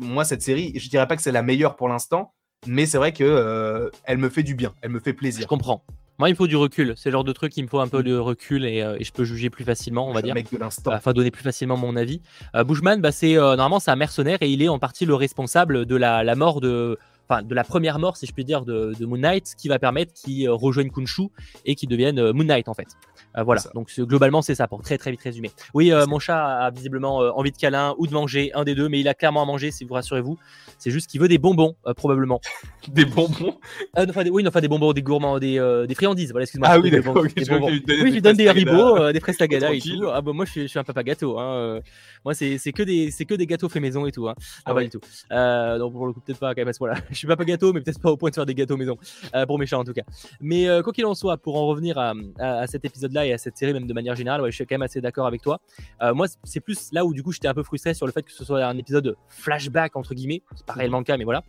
[0.00, 2.32] moi, cette série, je dirais pas que c'est la meilleure pour l'instant,
[2.66, 5.46] mais c'est vrai que euh, elle me fait du bien, elle me fait Je plaisir.
[5.46, 5.84] comprends.
[6.18, 6.94] Moi, il me faut du recul.
[6.96, 9.04] C'est le genre de truc qui me faut un peu de recul et, euh, et
[9.04, 10.34] je peux juger plus facilement, on va Je dire.
[10.34, 10.90] mec de l'instant.
[10.90, 12.20] afin de donner plus facilement mon avis.
[12.56, 15.14] Euh, Bushman, bah, c'est euh, normalement c'est un mercenaire et il est en partie le
[15.14, 16.98] responsable de la, la mort de,
[17.28, 19.78] enfin de la première mort si je puis dire de, de Moon Knight, qui va
[19.78, 21.28] permettre qu'il euh, rejoigne Kunshu
[21.64, 22.88] et qu'il devienne euh, Moon Knight en fait.
[23.36, 23.60] Euh, voilà.
[23.74, 25.50] Donc globalement c'est ça pour très très vite résumer.
[25.74, 28.74] Oui, euh, mon chat a visiblement euh, envie de câlin ou de manger un des
[28.74, 30.38] deux, mais il a clairement à manger si vous rassurez-vous.
[30.78, 32.40] C'est juste qu'il veut des bonbons probablement.
[32.88, 33.58] Des bonbons.
[33.94, 36.30] Enfin, des- oui, non, enfin des bonbons, des gourmands, des, des friandises.
[36.30, 36.68] Voilà, excuse-moi.
[36.70, 37.66] Ah oui, Des bonbons- des bonbons.
[37.68, 40.06] Oui, je lui donne des haribots, des fraises tagada et tout.
[40.10, 41.38] Ah bah moi je suis, je suis un papa gâteau.
[41.38, 41.80] Hein.
[42.24, 44.26] Moi c'est que des que des gâteaux faits maison et tout.
[44.28, 44.34] Hein.
[44.38, 45.00] Ah, Ah pas du tout.
[45.30, 46.94] Donc pour le coup peut-être pas quand même à ce point-là.
[47.18, 48.96] Je suis papa gâteau mais peut-être pas au point de faire des gâteaux maison
[49.34, 50.04] euh, pour mes chats en tout cas.
[50.40, 53.32] Mais euh, quoi qu'il en soit, pour en revenir à, à- à cet épisode-là et
[53.32, 55.42] à cette série même de manière générale, ouais, je suis quand même assez d'accord avec
[55.42, 55.60] toi.
[56.02, 58.22] Euh, moi c'est plus là où du coup j'étais un peu frustré sur le fait
[58.22, 60.42] que ce soit un épisode flashback entre guillemets.
[60.54, 61.42] C'est pas réellement le cas mais voilà.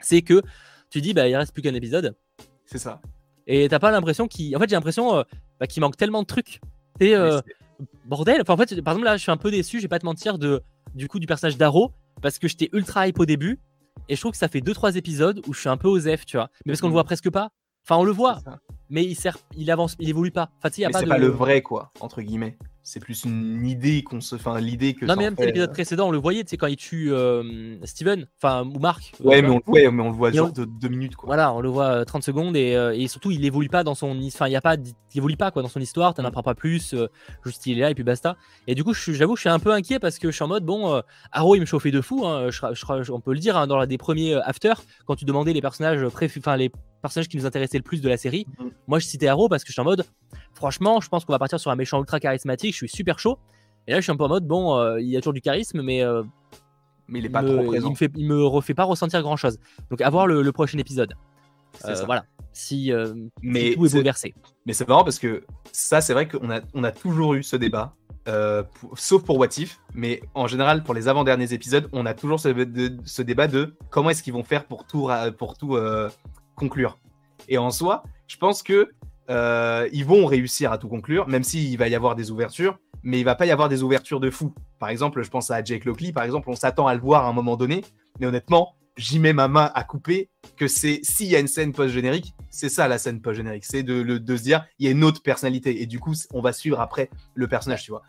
[0.00, 0.42] C'est que
[0.90, 2.16] tu dis bah il reste plus qu'un épisode.
[2.66, 3.00] C'est ça.
[3.46, 4.54] Et t'as pas l'impression qu'il.
[4.56, 5.22] En fait, j'ai l'impression euh,
[5.60, 6.60] bah, qu'il manque tellement de trucs.
[7.00, 7.14] Et,
[8.04, 8.40] bordel.
[8.42, 10.04] Enfin, en fait, par exemple, là, je suis un peu déçu, je vais pas te
[10.04, 10.62] mentir, de,
[10.94, 13.58] du coup, du personnage d'Arrow, parce que j'étais ultra hype au début.
[14.08, 16.36] Et je trouve que ça fait 2-3 épisodes où je suis un peu osef, tu
[16.36, 16.50] vois.
[16.64, 16.94] Mais parce qu'on le Mhm.
[16.94, 17.50] voit presque pas.
[17.84, 18.38] Enfin, on le voit,
[18.90, 20.50] mais il sert, il avance, il évolue pas.
[20.58, 21.08] Enfin, tu sais, il y a Mais pas de.
[21.08, 22.58] pas le vrai, quoi, entre guillemets.
[22.90, 24.34] C'est plus une idée qu'on se.
[24.34, 25.04] Enfin, l'idée que.
[25.04, 27.12] Non, mais même fait, l'épisode euh, précédent, on le voyait, tu sais, quand il tue
[27.12, 29.12] euh, Steven, enfin, ou Mark.
[29.20, 31.26] euh, Ouais, mais on, ouais, mais on le voit genre on- de deux minutes, quoi.
[31.26, 33.94] Voilà, on le voit euh, 30 secondes et, euh, et surtout il évolue pas dans
[33.94, 36.26] son enfin il y a pas il évolue pas quoi dans son histoire, t'en Mm.
[36.26, 36.94] apprends pas plus,
[37.44, 38.36] juste il est là et puis basta.
[38.66, 40.64] Et du coup, j'avoue, je suis un peu inquiet parce que je suis en mode
[40.64, 43.56] bon Arrow il me chauffait de fou hein, je, je- je- on peut le dire
[43.58, 44.72] hein, dans la des premiers after
[45.06, 46.70] quand tu demandais les personnages préf- enfin les
[47.02, 48.46] personnages qui nous intéressaient le plus de la série.
[48.58, 48.70] Mhm.
[48.88, 50.04] Moi, je citais Arrow parce que je suis en mode
[50.58, 53.38] franchement, je pense qu'on va partir sur un méchant ultra charismatique, je suis super chaud.
[53.86, 55.40] Et là, je suis un peu en mode bon, euh, il y a toujours du
[55.40, 56.22] charisme mais euh,
[57.06, 57.90] Mais il est pas me, trop il présent.
[57.90, 59.58] me fait il me refait pas ressentir grand chose.
[59.90, 61.14] Donc à voir le, le prochain épisode.
[61.84, 62.04] Euh, ça.
[62.04, 62.24] voilà.
[62.52, 64.34] Si, euh, si Mais tout est c'est- bouleversé.
[64.66, 67.54] Mais c'est marrant parce que ça, c'est vrai qu'on a, on a toujours eu ce
[67.56, 67.94] débat,
[68.24, 72.40] pour- sauf pour What If, mais en général, pour les avant-derniers épisodes, on a toujours
[72.40, 75.78] ce, de- ce débat de comment est-ce qu'ils vont faire pour tout, ra- pour tout
[76.56, 76.98] conclure.
[77.48, 78.90] Et en soi, je pense que
[79.30, 83.20] euh, ils vont réussir à tout conclure, même s'il va y avoir des ouvertures, mais
[83.20, 84.54] il va pas y avoir des ouvertures de fou.
[84.78, 87.28] Par exemple, je pense à Jake Lockley, par exemple, on s'attend à le voir à
[87.28, 87.84] un moment donné,
[88.20, 91.72] mais honnêtement, j'y mets ma main à couper que c'est s'il y a une scène
[91.72, 94.90] post-générique, c'est ça la scène post-générique, c'est de, le- de se dire il y a
[94.92, 98.02] une autre personnalité et du coup on va suivre après le personnage, tu vois.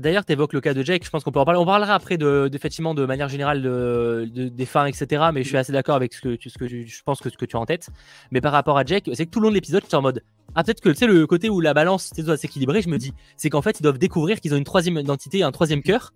[0.00, 1.60] D'ailleurs, tu évoques le cas de Jake, je pense qu'on peut en parler.
[1.60, 5.24] On parlera après de, effectivement de manière générale de, des fins, etc.
[5.34, 7.44] Mais je suis assez d'accord avec ce que, ce que je pense que ce que
[7.44, 7.90] tu as en tête.
[8.30, 10.00] Mais par rapport à Jake, c'est que tout le long de l'épisode, tu es en
[10.00, 10.22] mode
[10.54, 13.12] Ah, peut-être que tu sais, le côté où la balance doit s'équilibrer, je me dis,
[13.36, 16.14] c'est qu'en fait, ils doivent découvrir qu'ils ont une troisième identité, un troisième cœur.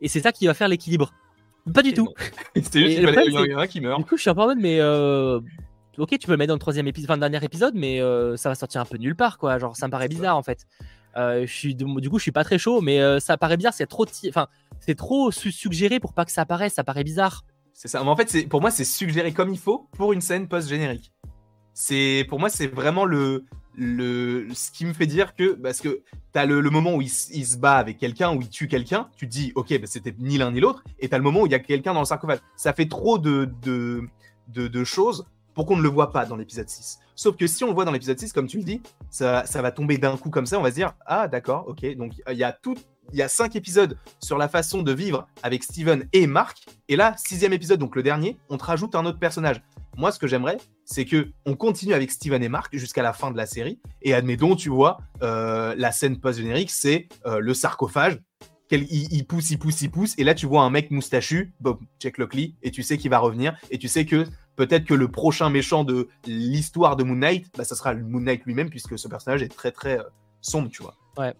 [0.00, 1.12] Et c'est ça qui va faire l'équilibre.
[1.74, 2.08] Pas du tout.
[2.56, 3.98] C'était juste qu'il y en a qui meurt.
[3.98, 4.78] Du coup, je suis un peu en mode, mais.
[4.80, 5.40] Euh,
[5.98, 8.48] ok, tu peux le mettre dans le troisième épisode, enfin, dernier épisode, mais euh, ça
[8.48, 9.58] va sortir un peu nulle part, quoi.
[9.58, 10.66] Genre, ça me paraît bizarre en fait.
[11.16, 13.74] Euh, du coup, je suis pas très chaud, mais euh, ça paraît bizarre.
[13.74, 14.48] C'est trop, enfin,
[14.80, 16.74] c'est trop suggéré pour pas que ça apparaisse.
[16.74, 17.44] Ça paraît bizarre.
[17.72, 18.02] C'est ça.
[18.02, 21.12] Mais en fait, pour moi, c'est suggéré comme il faut pour une scène post générique.
[21.72, 23.44] C'est pour moi, c'est vraiment le,
[23.74, 26.02] le ce qui me fait dire que parce que
[26.32, 29.26] t'as le, le moment où il, se bat avec quelqu'un où il tue quelqu'un, tu
[29.26, 31.52] te dis ok, bah, c'était ni l'un ni l'autre, et t'as le moment où il
[31.52, 32.38] y a quelqu'un dans le sarcophage.
[32.56, 34.02] Ça fait trop de, de,
[34.48, 36.98] de, de choses pour qu'on ne le voit pas dans l'épisode 6.
[37.16, 39.72] Sauf que si on le voit dans l'épisode 6, comme tu le dis, ça, va
[39.72, 41.96] tomber d'un coup comme ça, on va se dire Ah, d'accord, ok.
[41.96, 42.76] Donc il y a tout.
[43.12, 46.66] Il y a cinq épisodes sur la façon de vivre avec Steven et Mark.
[46.88, 49.62] Et là, sixième épisode, donc le dernier, on te rajoute un autre personnage.
[49.96, 53.30] Moi, ce que j'aimerais, c'est que on continue avec Steven et Mark jusqu'à la fin
[53.30, 53.80] de la série.
[54.02, 58.20] Et admettons, tu vois, euh, la scène post-générique, c'est euh, le sarcophage.
[58.72, 60.14] Il, il, pousse, il pousse, il pousse.
[60.18, 63.18] Et là, tu vois un mec moustachu, Bob Check Lockley, et tu sais qu'il va
[63.18, 63.56] revenir.
[63.70, 64.26] Et tu sais que
[64.56, 68.44] peut-être que le prochain méchant de l'histoire de Moon Knight, bah, ça sera Moon Knight
[68.44, 70.04] lui-même, puisque ce personnage est très très euh,
[70.40, 70.94] sombre, tu vois.
[71.18, 71.32] Ouais.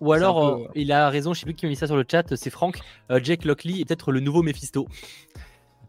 [0.00, 2.04] ou alors, euh, il a raison, je sais plus qui m'a mis ça sur le
[2.08, 2.78] chat, c'est Franck.
[3.10, 4.86] Euh, Jake Lockley est peut-être le nouveau Mephisto.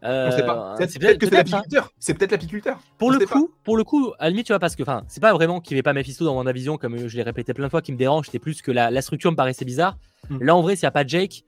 [0.02, 0.76] On sait pas.
[0.78, 1.92] C'est peut-être que c'est l'apiculteur.
[1.98, 2.78] C'est peut-être l'apiculteur.
[2.98, 5.20] Pour le coup, pour le coup, à la limite, tu vois, parce que, enfin, c'est
[5.20, 7.66] pas vraiment qu'il n'y avait pas Mephisto dans mon vision, comme je l'ai répété plein
[7.66, 8.26] de fois, qui me dérange.
[8.26, 9.96] C'était plus que la, structure me paraissait bizarre.
[10.30, 10.38] Hmm.
[10.40, 11.44] Là, en vrai, s'il n'y a pas Jake,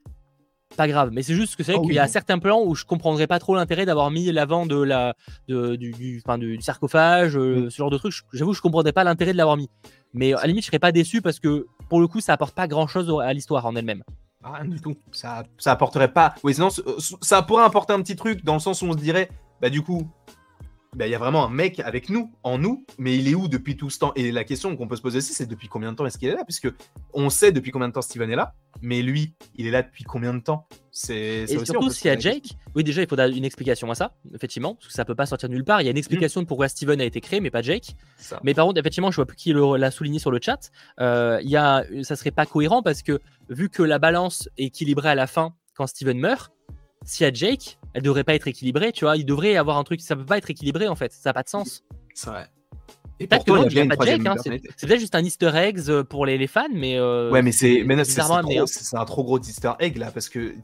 [0.77, 1.11] pas grave.
[1.13, 3.27] Mais c'est juste que c'est vrai ah qu'il y a certains plans où je comprendrais
[3.27, 5.15] pas trop l'intérêt d'avoir mis l'avant de la,
[5.49, 7.71] de, du, du, du, sarcophage, euh, mm.
[7.71, 8.15] ce genre de truc.
[8.33, 9.69] J'avoue, je comprendrais pas l'intérêt de l'avoir mis.
[10.13, 12.55] Mais à la limite, je serais pas déçu parce que pour le coup, ça apporte
[12.55, 14.03] pas grand chose à l'histoire en elle-même.
[14.43, 14.97] Rien du tout.
[15.13, 16.35] Ça, ça apporterait pas.
[16.43, 16.69] Oui, sinon,
[17.21, 19.29] ça pourrait apporter un petit truc dans le sens où on se dirait,
[19.61, 20.11] bah du coup,
[20.97, 23.47] bah, il y a vraiment un mec avec nous, en nous, mais il est où
[23.47, 24.13] depuis tout ce temps?
[24.17, 26.29] Et la question qu'on peut se poser aussi, c'est depuis combien de temps est-ce qu'il
[26.29, 26.45] est là?
[26.45, 26.69] Puisque
[27.13, 30.05] on sait depuis combien de temps Steven est là, mais lui, il est là depuis
[30.05, 30.67] combien de temps?
[30.91, 34.15] C'est Et surtout, s'il y a Jake, oui, déjà, il faut une explication à ça,
[34.35, 35.81] effectivement, parce que ça peut pas sortir de nulle part.
[35.81, 37.95] Il y a une explication de pourquoi Steven a été créé, mais pas Jake.
[38.43, 40.71] Mais par contre, effectivement, je vois plus qui l'a souligné sur le chat.
[40.99, 45.11] Euh, y a, ça serait pas cohérent parce que vu que la balance est équilibrée
[45.11, 46.53] à la fin quand Steven meurt,
[47.05, 49.17] s'il y a Jake, elle devrait pas être équilibrée, tu vois.
[49.17, 51.35] Il devrait y avoir un truc, ça peut pas être équilibré en fait, ça n'a
[51.35, 51.83] pas de sens.
[52.15, 52.47] C'est vrai.
[53.23, 56.03] Et pourtant, il y a pas Jake, hein, c'est peut-être juste un Easter egg euh,
[56.03, 56.97] pour les, les fans, mais.
[56.97, 60.55] Euh, ouais, mais c'est c'est un trop gros Easter egg là, parce que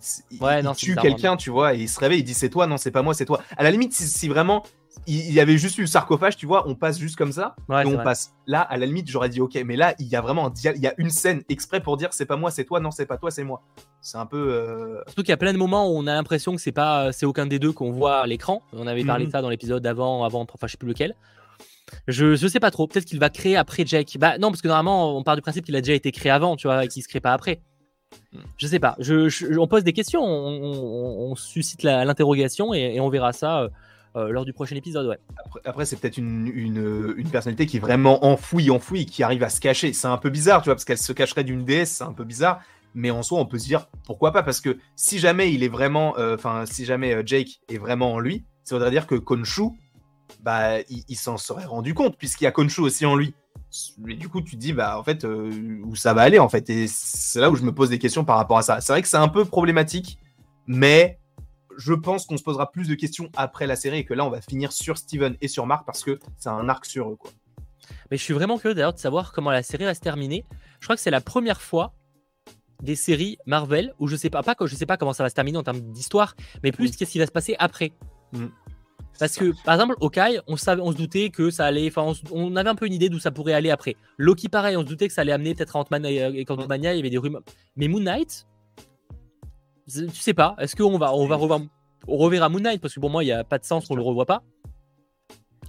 [0.40, 2.78] ouais, il, tue quelqu'un, tu vois, et il se réveille, il dit c'est toi, non,
[2.78, 3.42] c'est pas moi, c'est toi.
[3.58, 4.62] À la limite, si vraiment
[5.06, 7.86] il y avait juste eu le sarcophage, tu vois, on passe juste comme ça, et
[7.86, 8.34] on passe.
[8.46, 10.86] Là, à la limite, j'aurais dit ok, mais là, il y a vraiment il y
[10.86, 13.30] a une scène exprès pour dire c'est pas moi, c'est toi, non, c'est pas toi,
[13.30, 13.62] c'est moi.
[14.00, 14.52] C'est un peu.
[14.52, 15.02] Euh...
[15.06, 17.26] Surtout qu'il y a plein de moments où on a l'impression que c'est pas, c'est
[17.26, 18.62] aucun des deux qu'on voit à l'écran.
[18.72, 19.32] On avait parlé de mhm.
[19.32, 21.14] ça dans l'épisode d'avant, avant, enfin, je sais plus lequel.
[22.08, 22.86] Je, je sais pas trop.
[22.86, 24.16] Peut-être qu'il va créer après Jake.
[24.18, 26.56] Bah non, parce que normalement, on part du principe qu'il a déjà été créé avant,
[26.56, 27.60] tu vois, et qu'il se crée pas après.
[28.32, 28.38] Hmm.
[28.56, 28.96] Je sais pas.
[28.98, 33.68] Je, on pose des questions, on, suscite l'interrogation et, et, on verra ça euh,
[34.16, 35.06] euh, lors du prochain épisode.
[35.06, 35.18] Ouais.
[35.66, 39.60] Après, c'est peut-être une, une, personnalité qui est vraiment enfouie, enfouie, qui arrive à se
[39.60, 39.92] cacher.
[39.92, 42.24] C'est un peu bizarre, tu vois, parce qu'elle se cacherait d'une déesse, c'est un peu
[42.24, 42.60] bizarre.
[42.94, 45.68] Mais en soi, on peut se dire pourquoi pas, parce que si jamais il est
[45.68, 49.16] vraiment, euh, enfin, si jamais euh, Jake est vraiment en lui, ça voudrait dire que
[49.16, 49.64] Konshu,
[50.40, 53.34] bah, il, s'en serait rendu compte, puisqu'il y a Konshu aussi en lui.
[53.98, 56.70] Mais du coup, tu te dis, bah, en fait, où ça va aller, en fait?
[56.70, 58.80] Et c'est là où je me pose des questions par rapport à ça.
[58.80, 60.18] C'est vrai que c'est un peu problématique,
[60.66, 61.18] mais
[61.76, 64.30] je pense qu'on se posera plus de questions après la série et que là, on
[64.30, 67.16] va finir sur Steven et sur Mark parce que c'est un arc sur eux.
[67.16, 67.30] Quoi.
[68.10, 70.44] Mais je suis vraiment curieux d'ailleurs de savoir comment la série va se terminer.
[70.80, 71.94] Je crois que c'est la première fois
[72.82, 75.34] des séries Marvel où je sais pas, pas je sais pas comment ça va se
[75.34, 77.92] terminer en termes d'histoire, mais plus qu'est-ce qui va se passer après.
[78.32, 78.46] Mm.
[79.18, 81.88] Parce que, par exemple, Hawkeye, on, savait, on se doutait que ça allait.
[81.88, 83.96] Enfin, on, avait un peu une idée d'où ça pourrait aller après.
[84.18, 86.96] Loki, pareil, on se doutait que ça allait amener peut-être à Ant-Man et, Quantumania, il
[86.96, 87.42] y avait des rumeurs.
[87.76, 88.46] Mais Moon Knight,
[89.86, 90.56] tu sais pas.
[90.58, 91.60] Est-ce qu'on va, on va revoir,
[92.06, 93.96] on reverra Moon Knight parce que pour moi il n'y a pas de sens qu'on
[93.96, 94.42] le revoit pas.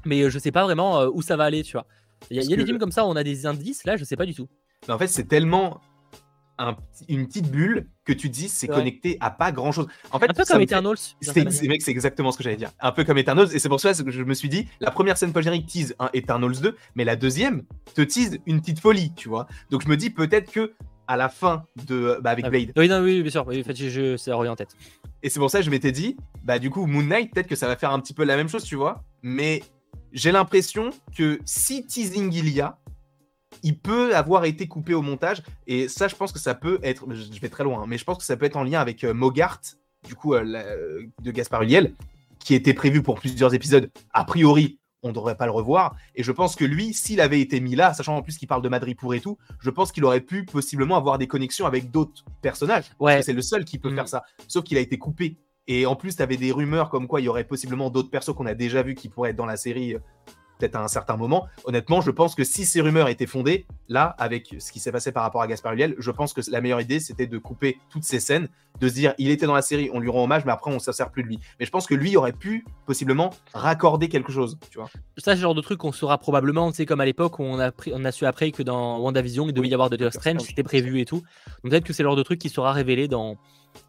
[0.06, 1.86] Mais euh, je sais pas vraiment euh, où ça va aller, tu vois.
[2.32, 4.26] Il y a, des films comme ça on a des indices, là je sais pas
[4.26, 4.48] du tout.
[4.88, 5.82] Mais en fait c'est tellement
[7.08, 9.88] une petite bulle que tu dis c'est connecté à pas grand chose.
[10.12, 10.98] En fait, un peu comme Eternals.
[11.22, 12.72] C'est exactement ce que j'allais dire.
[12.80, 13.50] Un peu comme Eternals.
[13.54, 16.10] Et c'est pour ça que je me suis dit la première scène post-générique tease un
[16.14, 17.64] Eternals 2, mais la deuxième
[17.94, 19.48] te tease une petite folie, tu vois.
[19.70, 20.74] Donc je me dis peut-être que
[21.08, 22.72] à la fin de bah, avec ah Blade.
[22.76, 23.46] Oui, non, oui, bien sûr.
[23.48, 24.76] Oui, en fait, je, ça revient en tête.
[25.24, 27.56] Et c'est pour ça que je m'étais dit, bah du coup, Moon Knight, peut-être que
[27.56, 29.04] ça va faire un petit peu la même chose, tu vois.
[29.24, 29.64] Mais
[30.12, 32.78] j'ai l'impression que si teasing il y a,
[33.64, 35.42] il peut avoir été coupé au montage.
[35.66, 37.06] Et ça, je pense que ça peut être.
[37.12, 39.04] Je vais très loin, hein, mais je pense que ça peut être en lien avec
[39.04, 39.62] euh, Mogart,
[40.06, 41.94] du coup, euh, de Gaspard Ulliel,
[42.40, 43.90] qui était prévu pour plusieurs épisodes.
[44.14, 45.96] A priori, on ne devrait pas le revoir.
[46.16, 48.62] Et je pense que lui, s'il avait été mis là, sachant en plus qu'il parle
[48.62, 51.92] de Madrid pour et tout, je pense qu'il aurait pu possiblement avoir des connexions avec
[51.92, 52.86] d'autres personnages.
[53.00, 53.22] Ouais.
[53.22, 53.96] C'est le seul qui peut Mm.
[53.96, 54.24] faire ça.
[54.48, 55.38] Sauf qu'il a été coupé.
[55.68, 58.34] Et en plus, tu avais des rumeurs comme quoi il y aurait possiblement d'autres persos
[58.34, 60.00] qu'on a déjà vus qui pourraient être dans la série euh,
[60.58, 61.48] peut-être à un certain moment.
[61.66, 65.12] Honnêtement, je pense que si ces rumeurs étaient fondées, là, avec ce qui s'est passé
[65.12, 68.04] par rapport à Gaspard Ulliel, je pense que la meilleure idée, c'était de couper toutes
[68.04, 68.48] ces scènes,
[68.80, 70.76] de se dire, il était dans la série, on lui rend hommage, mais après, on
[70.76, 71.40] ne sert plus de lui.
[71.60, 74.88] Mais je pense que lui aurait pu, possiblement, raccorder quelque chose, tu vois.
[75.18, 77.44] Ça, c'est le genre de truc qu'on saura probablement, tu sais, comme à l'époque où
[77.44, 80.06] on a, pris- on a su après que dans WandaVision, il devait y avoir Doctor
[80.08, 80.48] Doctor Strange, Strange.
[80.50, 81.24] c'était prévu et tout.
[81.64, 83.38] Donc peut-être que c'est le genre de truc qui sera révélé dans,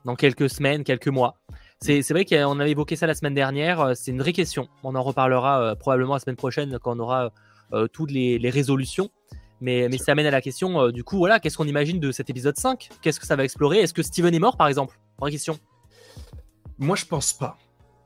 [0.04, 1.38] dans quelques semaines, quelques mois.
[1.80, 4.68] C'est vrai qu'on avait évoqué ça la semaine dernière, euh, c'est une vraie question.
[4.82, 7.32] On en reparlera euh, probablement la semaine prochaine quand on aura
[7.72, 9.10] euh, toutes les, les résolutions.
[9.60, 12.30] Mais, ça amène à la question, euh, du coup, voilà, qu'est-ce qu'on imagine de cet
[12.30, 13.78] épisode 5 Qu'est-ce que ça va explorer?
[13.78, 14.98] Est-ce que Steven est mort, par exemple?
[15.18, 15.58] Vraie question.
[16.78, 17.58] Moi, je pense pas.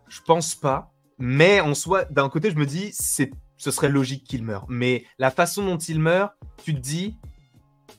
[0.09, 0.93] Je pense pas.
[1.19, 4.65] Mais en soi, d'un côté, je me dis, c'est, ce serait logique qu'il meure.
[4.69, 6.33] Mais la façon dont il meurt,
[6.65, 7.19] tu te dis,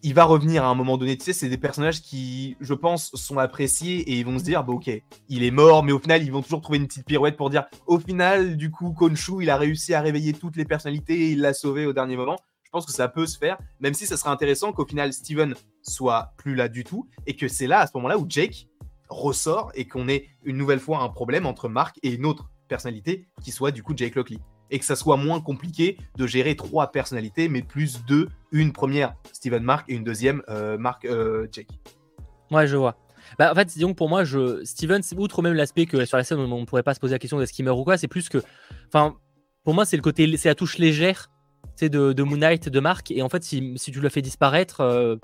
[0.04, 1.18] il va revenir à un moment donné.
[1.18, 4.64] Tu sais, c'est des personnages qui, je pense, sont appréciés et ils vont se dire,
[4.66, 4.92] bah ok,
[5.30, 7.66] il est mort, mais au final, ils vont toujours trouver une petite pirouette pour dire,
[7.88, 11.40] au final, du coup, Konshu, il a réussi à réveiller toutes les personnalités et il
[11.40, 12.38] l'a sauvé au dernier moment.
[12.64, 15.56] Je pense que ça peut se faire, même si ça serait intéressant qu'au final, Steven
[15.82, 18.68] soit plus là du tout et que c'est là, à ce moment-là, où Jake
[19.08, 23.28] ressort et qu'on ait une nouvelle fois un problème entre Mark et une autre personnalité
[23.42, 24.40] qui soit du coup Jake Lockley.
[24.74, 28.28] Et que ça soit moins compliqué de gérer trois personnalités, mais plus deux.
[28.52, 31.70] Une première, Steven Mark, et une deuxième, euh, Mark euh, Jake.
[32.52, 32.98] Ouais, je vois.
[33.40, 34.64] Bah, en fait, disons que pour moi, je...
[34.66, 37.14] Steven, c'est- outre même l'aspect que sur la scène, on ne pourrait pas se poser
[37.14, 38.40] la question d'est-ce qu'il meurt ou quoi, c'est plus que.
[38.88, 39.16] Enfin,
[39.64, 41.30] pour moi, c'est le côté, c'est la touche légère
[41.82, 43.12] de, de Moon Knight, de Mark.
[43.12, 45.16] Et en fait, si, si tu le fais disparaître, euh,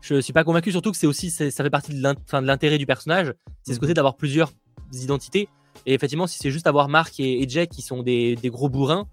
[0.00, 2.02] je suis pas convaincu, surtout que c'est aussi, ça fait partie de
[2.40, 3.32] l'intérêt du personnage.
[3.62, 3.80] C'est ce Mhm.
[3.80, 4.50] côté d'avoir plusieurs
[4.92, 5.48] identités.
[5.84, 8.68] Et effectivement, si c'est juste avoir Mark et, et Jack qui sont des, des gros
[8.68, 9.06] bourrins,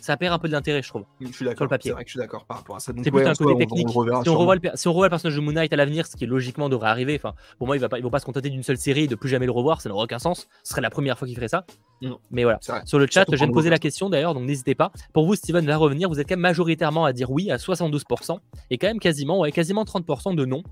[0.00, 1.04] ça perd un peu de l'intérêt, je trouve.
[1.20, 1.58] Je suis d'accord.
[1.58, 1.90] Sur le papier.
[1.90, 2.92] C'est vrai que je suis d'accord par rapport à ça.
[3.02, 3.88] C'est ouais, un côté technique.
[3.94, 5.76] On, si, on revoit le, per- si on revoit le personnage de Moon Knight à
[5.76, 8.18] l'avenir, ce qui logiquement devrait arriver, enfin, pour moi, il va pas, ils vont pas
[8.18, 10.48] se contenter d'une seule série et de plus jamais le revoir, ça n'aurait aucun sens.
[10.64, 11.64] Ce serait la première fois qu'il ferait ça.
[12.02, 12.18] Non.
[12.30, 12.58] Mais voilà.
[12.84, 14.90] Sur le chat, je viens de poser la question d'ailleurs, donc n'hésitez pas.
[15.12, 16.08] Pour vous, Steven va revenir.
[16.08, 18.38] Vous êtes quand même majoritairement à dire oui à 72%
[18.70, 20.64] et quand même quasiment, ouais, quasiment 30% de non.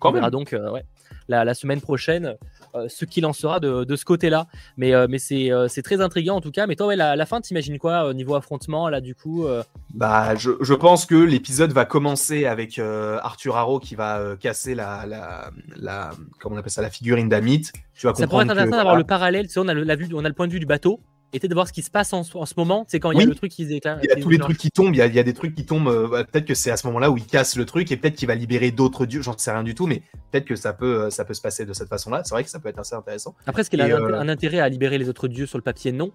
[0.00, 0.84] Quand on verra donc euh, ouais,
[1.28, 2.36] la, la semaine prochaine
[2.74, 4.46] euh, ce qu'il en sera de, de ce côté-là.
[4.76, 6.66] Mais, euh, mais c'est c'est très intriguant en tout cas.
[6.66, 9.46] Mais toi, ouais, la, la fin, t'imagines quoi au niveau affrontement là du coup
[9.94, 15.06] Bah, je, je pense que l'épisode va commencer avec Arthur Harrow qui va casser la,
[15.06, 17.62] la, la, comment on appelle ça, la figurine d'Amit.
[17.94, 19.46] Tu vas Ça pourrait être que, intéressant d'avoir voilà, le parallèle.
[19.46, 21.00] Tu sais, on a le, la vue, on a le point de vue du bateau.
[21.32, 22.86] Et peut-être de voir ce qui se passe en, ce- en ce moment.
[22.88, 23.98] C'est quand il y a le truc qui se déclare.
[24.02, 25.34] Il y a tous les trucs qui tombent, il y a, il y a des
[25.34, 25.88] trucs qui tombent.
[25.88, 28.14] euh, bah, peut-être que c'est à ce moment-là où il casse le truc et peut-être
[28.16, 29.20] qu'il va libérer d'autres dieux.
[29.20, 30.02] J'en sais rien du tout, mais
[30.32, 32.22] peut-être que ça peut, euh, ça peut se passer de cette façon-là.
[32.24, 33.34] C'est vrai que ça peut être assez intéressant.
[33.46, 35.92] Après, est-ce qu'il a euh, un intérêt à libérer les autres dieux sur le papier?
[35.92, 36.12] Non.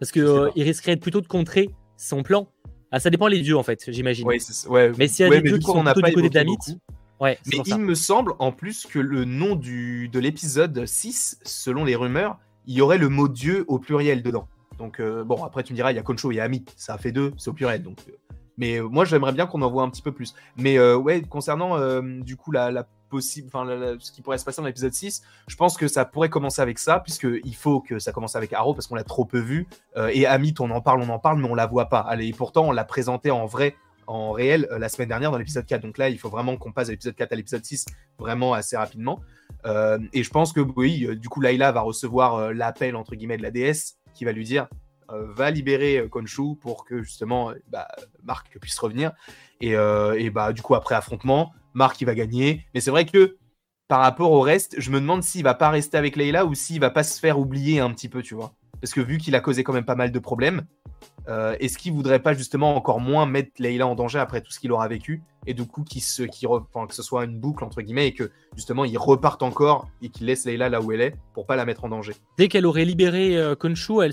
[0.00, 2.48] Parce que euh, il risquerait plutôt de contrer son plan.
[2.90, 4.26] Ah, ça dépend les dieux en fait, j'imagine.
[4.26, 6.12] Ouais, c'est- ouais, Mais s'il y a ouais, des dieux qui sont on plutôt du
[6.12, 6.78] côté évoqué d'Amit, beaucoup.
[7.20, 7.62] Ouais, Mais ça.
[7.66, 12.38] il me semble en plus que le nom du, de l'épisode 6, selon les rumeurs,
[12.66, 14.48] il y aurait le mot Dieu au pluriel dedans.
[14.78, 16.64] Donc, euh, bon, après, tu me diras, il y a Concho et Ami.
[16.76, 17.82] Ça fait deux, c'est au pluriel.
[17.82, 18.12] Donc, euh,
[18.58, 20.34] mais euh, moi, j'aimerais bien qu'on en voit un petit peu plus.
[20.56, 23.64] Mais ouais, concernant du coup la, possible, enfin,
[24.00, 26.78] ce qui pourrait se passer dans l'épisode 6, je pense que ça pourrait commencer avec
[26.78, 29.68] ça, puisqu'il faut que ça commence avec Arrow, parce qu'on l'a trop peu vu.
[30.10, 32.00] Et Amit, on en parle, on en parle, mais on la voit pas.
[32.00, 33.76] Allez, et pourtant, on l'a présenté en vrai
[34.08, 35.82] en réel la semaine dernière dans l'épisode 4.
[35.82, 37.86] Donc là, il faut vraiment qu'on passe de l'épisode 4 à l'épisode 6
[38.18, 39.20] vraiment assez rapidement.
[40.12, 43.50] Et je pense que oui, du coup, Layla va recevoir l'appel entre guillemets de la
[43.50, 44.68] déesse qui va lui dire
[45.12, 47.86] euh, va libérer euh, Khonshu pour que justement euh, bah,
[48.24, 49.12] Marc puisse revenir.
[49.60, 49.76] Et,
[50.30, 52.66] bah du coup après affrontement, Marc il va gagner.
[52.74, 53.36] Mais c'est vrai que
[53.88, 56.80] par rapport au reste, je me demande s'il va pas rester avec Layla ou s'il
[56.80, 58.52] va pas se faire oublier un petit peu, tu vois.
[58.80, 60.66] Parce que vu qu'il a causé quand même pas mal de problèmes,
[61.28, 64.60] euh, est-ce qu'il voudrait pas justement encore moins mettre Layla en danger après tout ce
[64.60, 68.08] qu'il aura vécu et du coup qu'il se, que ce soit une boucle entre guillemets
[68.08, 71.46] et que justement il reparte encore et qu'il laisse Layla là où elle est pour
[71.46, 72.14] pas la mettre en danger?
[72.38, 74.12] Dès qu'elle aurait libéré euh, elle se, elle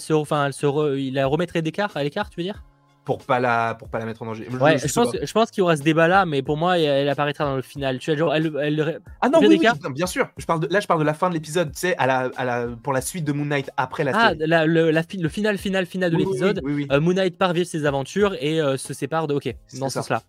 [1.00, 2.64] il la remettrait d'écart, à l'écart, tu veux dire?
[3.06, 4.48] Pour pas la, pour pas la mettre en danger.
[4.50, 5.18] Ouais, je, pense, pas.
[5.26, 8.00] je pense qu'il y aura ce débat-là, mais pour moi, elle, apparaîtra dans le final.
[8.00, 10.30] Tu vois, genre, elle, elle- Ah non, Bien oui, oui, non, bien sûr.
[10.38, 12.32] Je parle de, là, je parle de la fin de l'épisode, tu sais, à la,
[12.38, 14.48] à la, pour la suite de Moon Knight après la ah, série.
[14.48, 16.62] la- le, la le final, final, final de Oui, l'épisode.
[16.64, 19.34] Oui, Euh, Moon Knight part vivre ses aventures et euh, se sépare de.
[19.34, 20.22] Ok, dans ce sens-là.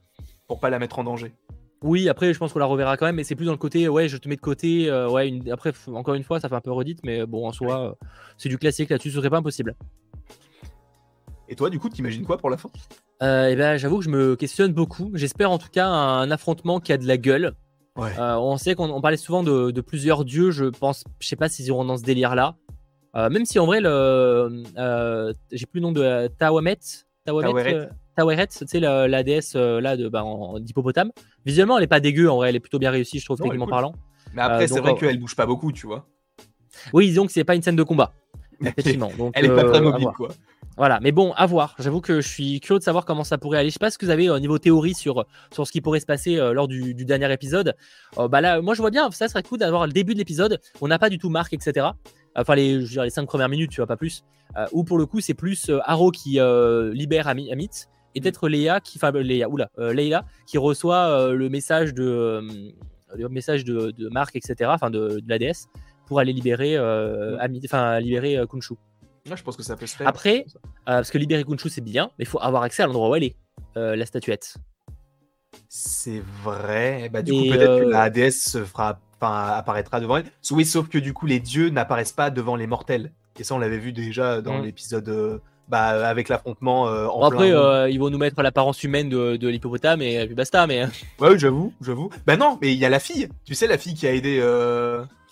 [0.49, 1.33] pour pas la mettre en danger.
[1.83, 3.89] Oui, après, je pense qu'on la reverra quand même, mais c'est plus dans le côté,
[3.89, 4.91] ouais, je te mets de côté.
[4.91, 7.53] euh, ouais, une- après, encore une fois, ça fait un peu redite, mais bon, en
[7.53, 7.97] soi,
[8.39, 9.75] c'est du classique là-dessus, ce serait pas impossible.
[11.49, 12.71] Et toi, du coup, t'imagines quoi pour la fin?
[13.23, 15.11] Euh, eh ben, J'avoue que je me questionne beaucoup.
[15.15, 17.55] J'espère en tout cas un affrontement qui a de la gueule.
[17.99, 20.51] Euh, on sait qu'on parlait souvent de, plusieurs dieux.
[20.51, 22.57] Je pense, je sais pas s'ils iront dans ce délire-là.
[23.17, 24.65] Euh, même si en vrai, le,
[25.53, 26.79] j'ai plus le nom de Tawamet.
[27.25, 30.25] Taweret, Taweret, tu sais, la, déesse là de, bah,
[30.61, 31.11] d'hippopotame.
[31.47, 33.67] Visuellement, elle est pas dégueu en vrai, elle est plutôt bien réussie, je trouve, techniquement
[33.67, 33.95] parlant.
[34.35, 36.07] Mais après, c'est vrai qu'elle bouge pas beaucoup, tu vois.
[36.93, 38.13] Oui, disons que c'est pas une scène de combat.
[38.67, 39.11] Effectivement.
[39.17, 40.29] Donc, elle est pas très mobile, quoi.
[40.77, 41.77] Voilà, mais bon, à voir.
[41.79, 43.69] J'avoue que je suis curieux de savoir comment ça pourrait aller.
[43.69, 46.01] Je sais pas ce que vous avez au niveau théorie sur, sur ce qui pourrait
[46.01, 47.75] se passer euh, lors du, dernier épisode.
[48.19, 50.61] Euh, bah là, moi je vois bien, ça serait cool d'avoir le début de l'épisode.
[50.81, 51.87] On n'a pas du tout Marc, etc.
[52.35, 54.25] Enfin, les, je veux dire, les cinq premières minutes, tu vois, pas plus.
[54.57, 56.41] Euh, ou pour le coup, c'est plus Arrow qui
[56.93, 57.87] libère Amit,
[58.17, 62.45] et peut-être Léa qui, enfin Léa, oula, Leila qui reçoit le message de,
[63.17, 64.71] le message de, de Marc, etc.
[64.73, 65.69] Enfin de, la déesse
[66.07, 68.75] pour aller libérer Amit, enfin libérer Kunshu
[69.35, 70.07] je pense que ça peut se faire.
[70.07, 70.53] Après, euh,
[70.85, 73.25] parce que libérer Kunshu c'est bien, mais il faut avoir accès à l'endroit où elle
[73.25, 73.37] est,
[73.77, 74.57] euh, la statuette.
[75.69, 77.09] C'est vrai.
[77.13, 80.27] Bah, du coup, peut-être que la euh, déesse se fera, apparaîtra devant elle.
[80.51, 83.13] Oui, sauf que du coup, les dieux n'apparaissent pas devant les mortels.
[83.39, 84.65] Et ça, on l'avait vu déjà dans mm.
[84.65, 85.41] l'épisode.
[85.69, 87.49] Bah, avec l'affrontement en Après,
[87.91, 90.67] ils vont nous mettre l'apparence humaine de, de l'hippopotame et puis basta.
[90.67, 90.85] Mais...
[91.21, 92.11] Ouais, j'avoue, j'avoue.
[92.27, 93.29] Bah non, mais il y a la fille.
[93.45, 94.41] Tu sais, la fille qui a aidé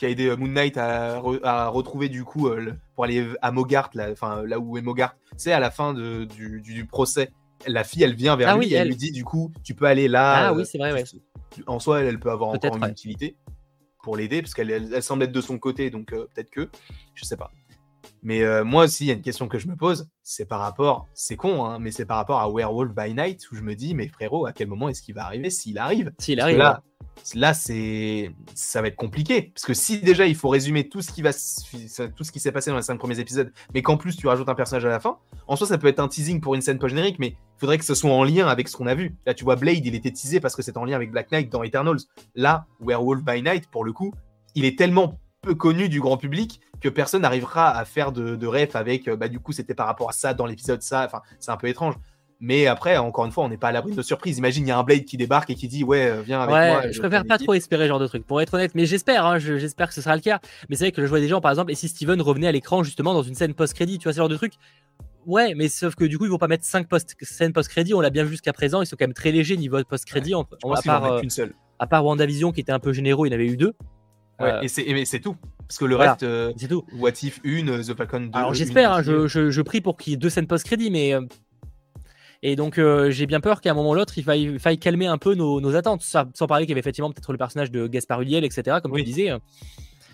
[0.02, 3.90] qui a aidé euh, Moon Knight à, retrouver du coup euh, pour aller à Mogart,
[3.94, 7.30] là, enfin là où est Mogart, c'est à la fin de, du, procès.
[7.68, 8.88] La fille, elle vient vers ah lui et elle.
[8.88, 10.48] lui dit du coup, tu peux aller là.
[10.48, 11.04] Ah oui, c'est vrai, ouais.
[11.68, 13.36] En soi, elle, peut avoir encore une utilité
[14.02, 16.68] pour l'aider parce qu'elle elle, semble être de son côté, donc euh, peut-être que,
[17.14, 17.52] je sais pas.
[18.22, 21.08] Mais moi aussi, il y a une question que je me pose, c'est par rapport,
[21.12, 23.94] c'est con, hein, mais c'est par rapport à Werewolf by Night où je me dis,
[23.94, 26.12] mais frérot, à quel moment est-ce qu'il va arriver S'il arrive?
[26.18, 26.58] S'il arrive.
[26.58, 26.82] Là,
[27.34, 31.12] là c'est ça va être compliqué parce que si déjà il faut résumer tout ce
[31.12, 34.16] qui va tout ce qui s'est passé dans les cinq premiers épisodes mais qu'en plus
[34.16, 36.54] tu rajoutes un personnage à la fin en soi ça peut être un teasing pour
[36.54, 38.86] une scène pas générique mais il faudrait que ce soit en lien avec ce qu'on
[38.86, 41.12] a vu là tu vois Blade il était teasé parce que c'est en lien avec
[41.12, 42.00] Black Knight dans Eternals
[42.34, 44.12] là Werewolf by Night pour le coup
[44.54, 48.46] il est tellement peu connu du grand public que personne n'arrivera à faire de, de
[48.46, 51.50] ref avec bah du coup c'était par rapport à ça dans l'épisode ça enfin c'est
[51.50, 51.96] un peu étrange
[52.44, 54.36] mais après, encore une fois, on n'est pas à l'abri de surprise.
[54.38, 56.52] Imagine, il y a un Blade qui débarque et qui dit Ouais, euh, viens avec
[56.52, 56.90] moi.
[56.90, 58.72] Je préfère pas trop espérer ce genre de truc, pour être honnête.
[58.74, 60.40] Mais j'espère, hein, j'espère que ce sera le cas.
[60.68, 62.52] Mais c'est vrai que je vois des gens, par exemple, et si Steven revenait à
[62.52, 64.54] l'écran justement dans une scène post-crédit, tu vois, ce genre de truc.
[65.24, 67.94] Ouais, mais sauf que du coup, ils vont pas mettre 5 post scènes post-crédit.
[67.94, 68.82] On l'a bien vu jusqu'à présent.
[68.82, 70.34] Ils sont quand même très légers niveau post-crédit.
[70.34, 71.54] on, va part, qu'une seule.
[71.78, 73.72] À part WandaVision qui était un peu généreux, il y en avait eu deux.
[74.42, 75.36] Ouais, euh, et c'est tout.
[75.66, 76.26] Parce que le reste,
[76.56, 76.84] c'est tout.
[76.98, 78.30] What If 1, The Falcon 2.
[78.34, 81.14] Alors j'espère, hein, je, je, je, prie pour qu'il y ait deux scènes post-crédit, mais
[82.42, 85.18] et donc, euh, j'ai bien peur qu'à un moment ou l'autre, il faille, calmer un
[85.18, 86.02] peu nos, attentes.
[86.02, 89.02] sans parler qu'il y avait effectivement peut-être le personnage de Gaspard Ulliel, etc., comme tu
[89.02, 89.30] disais.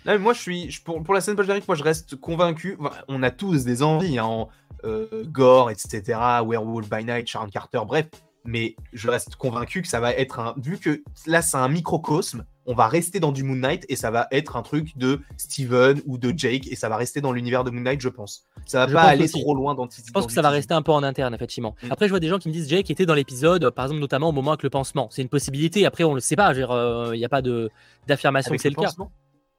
[0.05, 2.77] moi, je suis, pour, pour la scène post moi, je reste convaincu.
[3.07, 4.49] on a tous des envies, hein, en
[4.85, 6.01] euh, Gore, etc.,
[6.45, 8.05] Werewolf by Night, Sharon Carter, bref.
[8.45, 10.55] Mais je reste convaincu que ça va être un.
[10.57, 14.11] Vu que là, c'est un microcosme, on va rester dans du Moon Knight et ça
[14.11, 17.63] va être un truc de Steven ou de Jake et ça va rester dans l'univers
[17.63, 18.45] de Moon Knight, je pense.
[18.67, 20.91] Ça va pas aller trop loin dans Je pense que ça va rester un peu
[20.91, 21.75] en interne, effectivement.
[21.81, 21.91] Mm.
[21.91, 24.29] Après, je vois des gens qui me disent Jake était dans l'épisode, par exemple, notamment
[24.29, 25.07] au moment avec le pansement.
[25.11, 25.87] C'est une possibilité.
[25.87, 26.53] Après, on le sait pas.
[26.53, 27.41] Il n'y euh, a pas
[28.07, 28.91] d'affirmation que c'est le, cas.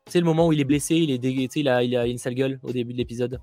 [0.07, 2.19] C'est le moment où il est blessé, il est dégué, il a, il a une
[2.19, 3.41] sale gueule au début de l'épisode.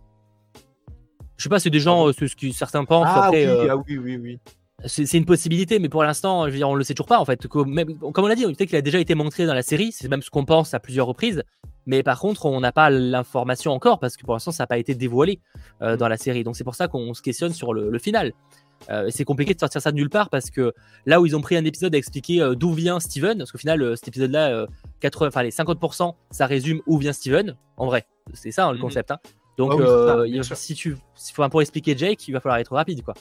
[1.35, 3.05] Je sais pas, c'est des gens, ah euh, ce que certains pensent.
[3.07, 4.39] Ah, oui, euh, ah oui, oui, oui
[4.85, 7.25] c'est une possibilité, mais pour l'instant, je veux dire, on le sait toujours pas en
[7.25, 7.47] fait.
[7.47, 10.21] Comme, on l'a dit, peut-être qu'il a déjà été montré dans la série, c'est même
[10.21, 11.43] ce qu'on pense à plusieurs reprises.
[11.87, 14.77] Mais par contre, on n'a pas l'information encore parce que pour l'instant, ça n'a pas
[14.77, 15.39] été dévoilé
[15.81, 16.43] euh, dans la série.
[16.43, 18.33] Donc c'est pour ça qu'on se questionne sur le, final.
[18.91, 20.73] Euh, c'est compliqué de sortir ça de nulle part parce que
[21.07, 23.57] là où ils ont pris un épisode à expliquer euh, d'où vient Steven, parce qu'au
[23.57, 24.67] final, cet épisode-là,
[25.21, 27.55] enfin les 50%, ça résume où vient Steven.
[27.77, 28.83] En vrai, c'est ça hein, le mhm.
[28.83, 29.11] concept.
[29.11, 29.19] Hein.
[29.57, 29.81] Donc,
[30.53, 30.97] si tu,
[31.49, 33.15] pour expliquer Jake, il va falloir être rapide, quoi.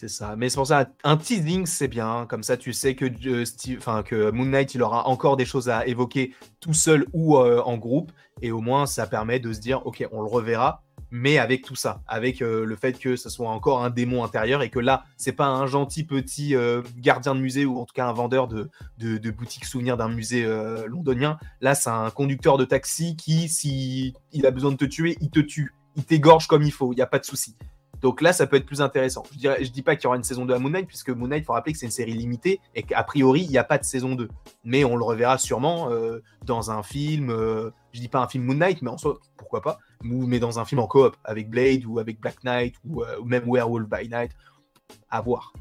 [0.00, 0.34] C'est ça.
[0.34, 2.24] Mais c'est pour ça, un teasing, c'est bien.
[2.26, 6.32] Comme ça, tu sais que, euh, Moon Knight, il aura encore des choses à évoquer
[6.58, 8.10] tout seul ou euh, en groupe.
[8.40, 11.74] Et au moins, ça permet de se dire, OK, on le reverra, mais avec tout
[11.74, 12.00] ça.
[12.06, 15.32] Avec euh, le fait que ce soit encore un démon intérieur et que là, c'est
[15.32, 16.54] pas un gentil petit
[16.96, 20.08] gardien de musée ou en tout cas un vendeur de, de, de boutique souvenir d'un
[20.08, 20.46] musée
[20.86, 21.36] londonien.
[21.60, 25.28] Là, c'est un conducteur de taxi qui, si il a besoin de te tuer, il
[25.28, 25.74] te tue.
[25.96, 26.94] Il t'égorge comme il faut.
[26.94, 27.54] Il n'y a pas de souci.
[28.02, 29.24] Donc là, ça peut être plus intéressant.
[29.38, 31.28] Je ne dis pas qu'il y aura une saison 2 à Moon Knight, puisque Moon
[31.28, 33.64] Knight, il faut rappeler que c'est une série limitée et qu'a priori, il n'y a
[33.64, 34.28] pas de saison 2.
[34.64, 38.28] Mais on le reverra sûrement euh, dans un film, Je euh, je dis pas un
[38.28, 41.50] film Moon Knight, mais en soi, pourquoi pas, mais dans un film en coop, avec
[41.50, 44.32] Blade ou avec Black Knight ou, euh, même Werewolf by Night,
[45.10, 45.52] à voir.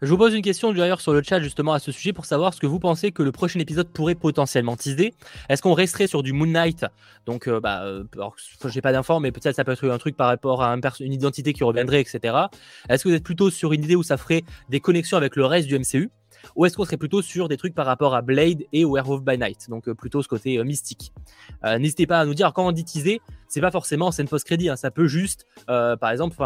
[0.00, 2.54] Je vous pose une question d'ailleurs sur le chat justement à ce sujet pour savoir
[2.54, 5.12] ce que vous pensez que le prochain épisode pourrait potentiellement teaser.
[5.48, 6.86] Est-ce qu'on resterait sur du Moon Knight?
[7.26, 8.04] Donc, euh, bah, euh,
[8.66, 11.52] j'ai pas d'infos, mais peut-être ça peut être un truc par rapport à une identité
[11.52, 12.36] qui reviendrait, etc.
[12.88, 15.44] Est-ce que vous êtes plutôt sur une idée où ça ferait des connexions avec le
[15.44, 16.10] reste du MCU
[16.54, 19.36] ou est-ce qu'on serait plutôt sur des trucs par rapport à Blade et Werewolf by
[19.36, 21.12] Night, donc euh, plutôt ce côté mystique.
[21.64, 24.76] N'hésitez pas à nous dire quand on dit teaser, c'est pas forcément scène post-crédit, hein.
[24.76, 26.36] ça peut juste, par exemple,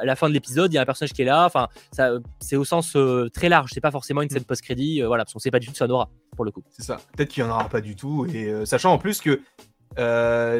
[0.00, 1.44] à la fin de l'épisode, il y a un personnage qui est là.
[1.46, 3.70] Enfin, ça, c'est au sens euh, très large.
[3.72, 4.46] C'est pas forcément une scène mm.
[4.46, 5.02] post-crédit.
[5.02, 6.62] Euh, voilà, parce qu'on sait pas du tout ce ça aura pour le coup.
[6.70, 7.00] C'est ça.
[7.16, 8.26] Peut-être qu'il y en aura pas du tout.
[8.26, 9.40] Et euh, sachant en plus que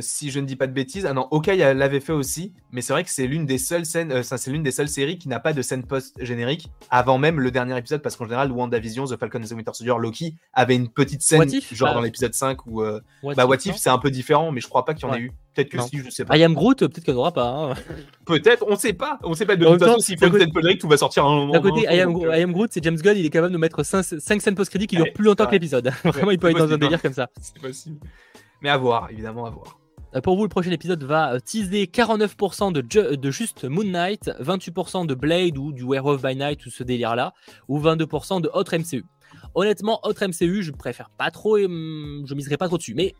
[0.00, 2.94] si je ne dis pas de bêtises, ah non, Okai l'avait fait aussi, mais c'est
[2.94, 5.52] vrai que c'est l'une des seules scènes, c'est l'une des seules séries qui n'a pas
[5.52, 9.42] de scène post générique avant même le dernier épisode, parce qu'en général, WandaVision, The Falcon
[9.42, 12.82] and the Winter Soldier, Loki avait une petite scène, genre bah, dans l'épisode 5 ou
[13.36, 15.20] bah What If, c'est un peu différent, mais je crois pas qu'il y en ait
[15.20, 15.32] eu.
[15.56, 16.36] Peut-être que si, je sais pas.
[16.36, 17.48] I am Groot, peut-être qu'il n'y en aura pas.
[17.48, 17.74] Hein.
[18.26, 19.56] peut-être, on sait pas, on sait pas.
[19.56, 21.52] De toute façon, s'il faut peut-être générique, tout va sortir un moment.
[21.54, 24.54] D'un côté, I am, Groot, c'est James Gunn, il est capable de mettre 5, scènes
[24.54, 25.90] post crédit qui durent plus longtemps que l'épisode.
[26.04, 27.28] Vraiment, il peut être dans un délire comme ça.
[27.40, 27.98] C'est possible.
[28.60, 29.78] Mais à voir, évidemment, à voir.
[30.14, 32.80] Euh, pour vous, le prochain épisode va euh, teaser 49% de,
[33.14, 37.32] de, juste Moon Knight, 28% de Blade ou du Werewolf by Night ou ce délire-là,
[37.68, 39.04] ou 22% de autre MCU.
[39.54, 42.94] Honnêtement, autre MCU, je préfère pas trop et hum, je miserai pas trop dessus.
[42.94, 43.14] Mais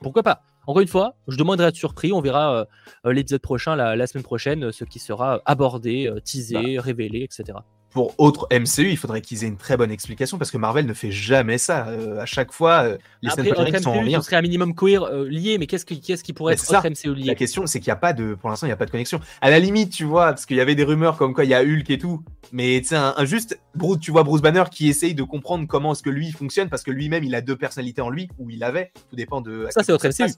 [0.00, 0.42] pourquoi pas?
[0.66, 2.12] Encore une fois, je demanderai à être surpris.
[2.12, 2.66] On verra
[3.06, 6.82] euh, l'épisode prochain, la, semaine prochaine, ce qui sera abordé, teasé, bah.
[6.82, 7.58] révélé, etc
[7.92, 10.94] pour autre MCU, il faudrait qu'ils aient une très bonne explication parce que Marvel ne
[10.94, 11.88] fait jamais ça.
[11.88, 13.44] Euh, à chaque fois, euh, les scènes
[13.82, 14.20] sont en lien.
[14.20, 17.14] Ce serait un minimum queer euh, lié, mais qu'est-ce qui, qui pourrait être autre MCU
[17.14, 17.26] lié?
[17.26, 18.90] La question, c'est qu'il n'y a pas de, pour l'instant, il n'y a pas de
[18.90, 19.20] connexion.
[19.40, 21.54] À la limite, tu vois, parce qu'il y avait des rumeurs comme quoi il y
[21.54, 23.60] a Hulk et tout, mais tu sais, un, juste,
[24.00, 26.90] tu vois Bruce Banner qui essaye de comprendre comment est-ce que lui fonctionne parce que
[26.90, 28.90] lui-même, il a deux personnalités en lui ou il avait.
[29.10, 29.66] Tout dépend de.
[29.70, 30.32] Ça, c'est autre MCU.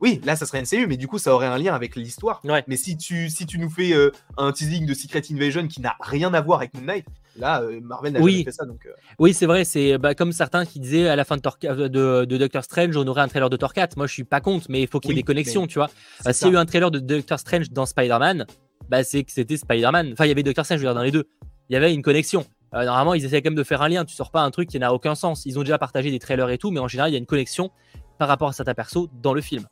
[0.00, 2.40] Oui, là, ça serait MCU, mais du coup, ça aurait un lien avec l'histoire.
[2.66, 3.92] Mais si tu, si tu nous fais
[4.36, 7.06] un teasing de Secret Invasion qui n'a rien à voir avec Moon Knight,
[7.38, 8.64] Là, euh, Marvel n'a jamais fait ça.
[8.64, 8.90] Donc, euh.
[9.18, 9.64] Oui, c'est vrai.
[9.64, 13.06] C'est bah, comme certains qui disaient à la fin de, euh, de, Doctor Strange, on
[13.06, 13.96] aurait un trailer de Thor 4.
[13.96, 15.88] Moi, je suis pas contre, mais il faut qu'il y ait des connexions, tu vois.
[16.32, 18.46] S'il y a eu un trailer de Doctor Strange dans Spider-Man,
[18.88, 20.10] bah, c'est que c'était Spider-Man.
[20.12, 21.28] Enfin, il y avait Doctor Strange, je veux dire, dans les deux.
[21.70, 22.44] Il y avait une connexion.
[22.72, 24.04] normalement, ils essaient quand même de faire un lien.
[24.04, 25.46] Tu sors pas un truc qui n'a aucun sens.
[25.46, 27.26] Ils ont déjà partagé des trailers et tout, mais en général, il y a une
[27.26, 27.70] connexion
[28.18, 29.64] par rapport à certains perso dans le film.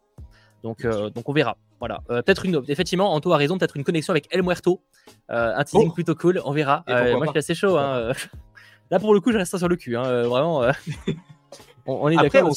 [0.63, 1.57] Donc, donc on verra.
[1.79, 2.01] Voilà.
[2.09, 2.63] peut-être une.
[2.69, 3.59] Effectivement, Anto a raison.
[3.59, 4.81] Peut-être une connexion avec El Muerto.
[5.31, 5.93] Euh, un teasing oh.
[5.93, 6.85] plutôt cool, on verra.
[6.89, 7.77] Euh, moi, je suis assez chaud.
[7.77, 8.13] Hein.
[8.91, 9.97] Là, pour le coup, je reste sur le cul.
[9.97, 10.05] Hein.
[10.05, 10.63] Euh, vraiment,
[11.87, 12.55] on, est d'accord.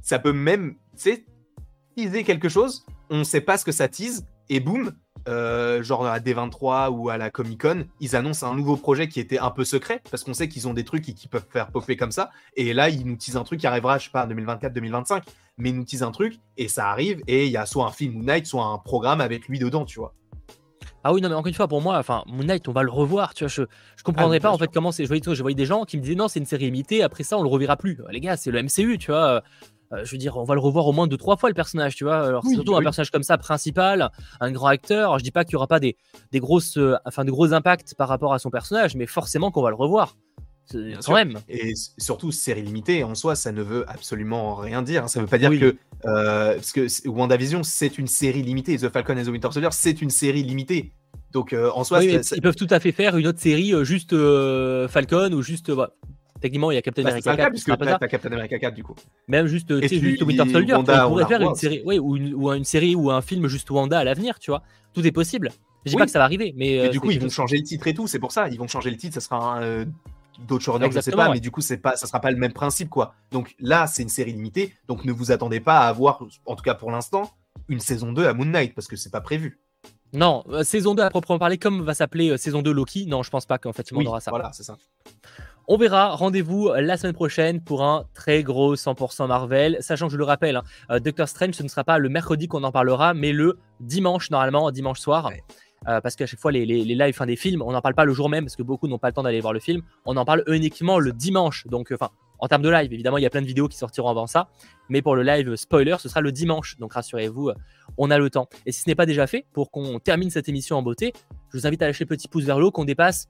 [0.00, 1.26] Ça peut même, tu
[1.96, 2.84] teaser quelque chose.
[3.10, 4.26] On ne sait pas ce que ça tease.
[4.48, 4.92] Et boum,
[5.82, 9.38] genre à D23 ou à la Comic Con, ils annoncent un nouveau projet qui était
[9.38, 12.12] un peu secret parce qu'on sait qu'ils ont des trucs qui, peuvent faire popper comme
[12.12, 12.30] ça.
[12.56, 15.22] Et là, ils nous teasent un truc qui arrivera, je sais pas, en 2024-2025,
[15.58, 17.92] mais ils nous teasent un truc et ça arrive et il y a soit un
[17.92, 20.14] film ou Night, soit un programme avec lui dedans, tu vois.
[21.04, 22.90] Ah oui, non, mais encore une fois, pour moi, enfin, Moon Knight, on va le
[22.90, 23.32] revoir.
[23.32, 23.62] Tu vois, je,
[23.96, 25.04] je comprendrais ah, pas en fait comment c'est.
[25.04, 27.02] Je voyais, je voyais des gens qui me disaient non, c'est une série limitée.
[27.02, 27.98] Après ça, on le reverra plus.
[28.10, 29.42] Les gars, c'est le MCU, tu vois.
[29.92, 31.96] Euh, je veux dire, on va le revoir au moins deux trois fois le personnage,
[31.96, 32.26] tu vois.
[32.26, 34.10] Alors surtout un personnage comme ça principal,
[34.40, 35.08] un grand acteur.
[35.08, 35.96] Alors, je dis pas qu'il y aura pas des,
[36.32, 39.62] des grosses, euh, enfin, de gros impacts par rapport à son personnage, mais forcément qu'on
[39.62, 40.16] va le revoir.
[41.04, 41.38] Quand même.
[41.48, 45.08] Et surtout, série limitée en soi, ça ne veut absolument rien dire.
[45.08, 45.76] Ça ne veut pas dire que.
[46.04, 48.76] Euh, parce que WandaVision, c'est une série limitée.
[48.76, 50.92] The Falcon and the Winter Soldier, c'est une série limitée.
[51.32, 54.88] Donc euh, en soi, ils peuvent tout à fait faire une autre série juste euh,
[54.88, 55.72] Falcon ou juste.
[56.40, 57.50] Techniquement, il y a Captain bah, America 4.
[57.50, 58.94] Puisque t'as Captain America 4 du coup.
[59.26, 60.74] Même juste, juste Winter Soldier.
[60.74, 63.70] on pourrait faire une série, oui, ou, une, ou une série ou un film juste
[63.70, 64.62] Wanda à l'avenir, tu vois.
[64.94, 65.50] Tout est possible.
[65.84, 66.88] Je dis pas que ça va arriver, mais.
[66.88, 68.06] du coup, ils vont changer le titre et tout.
[68.06, 69.14] C'est pour ça, ils vont changer le titre.
[69.14, 69.86] Ça sera un
[70.46, 72.52] d'autres showrunners, je sais pas, mais du coup, c'est pas, ça sera pas le même
[72.52, 73.14] principe, quoi.
[73.30, 76.62] Donc là, c'est une série limitée, donc ne vous attendez pas à avoir, en tout
[76.62, 77.32] cas pour l'instant,
[77.68, 79.60] une saison 2 à Moon Knight, parce que c'est pas prévu.
[80.12, 83.06] Non, euh, saison 2 à proprement parler, comme va s'appeler euh, saison 2 Loki.
[83.06, 84.30] Non, je pense pas qu'en fait, on aura ça.
[84.30, 84.78] Voilà, c'est ça.
[85.70, 89.76] On verra, rendez-vous euh, la semaine prochaine pour un très gros 100% Marvel.
[89.80, 92.64] Sachant que je le rappelle, hein, Doctor Strange, ce ne sera pas le mercredi qu'on
[92.64, 95.30] en parlera, mais le dimanche, normalement, dimanche soir.
[95.84, 98.14] parce qu'à chaque fois, les, les, lives fin des films, on n'en parle pas le
[98.14, 99.82] jour même parce que beaucoup n'ont pas le temps d'aller voir le film.
[100.06, 101.66] On en parle uniquement le dimanche.
[101.66, 102.08] Donc, enfin,
[102.38, 104.48] en termes de live, évidemment, il y a plein de vidéos qui sortiront avant ça.
[104.88, 106.78] Mais pour le live spoiler, ce sera le dimanche.
[106.78, 107.52] Donc rassurez-vous,
[107.98, 108.48] on a le temps.
[108.64, 111.12] Et si ce n'est pas déjà fait, pour qu'on termine cette émission en beauté,
[111.52, 113.28] je vous invite à lâcher le petit pouce vers le haut, qu'on dépasse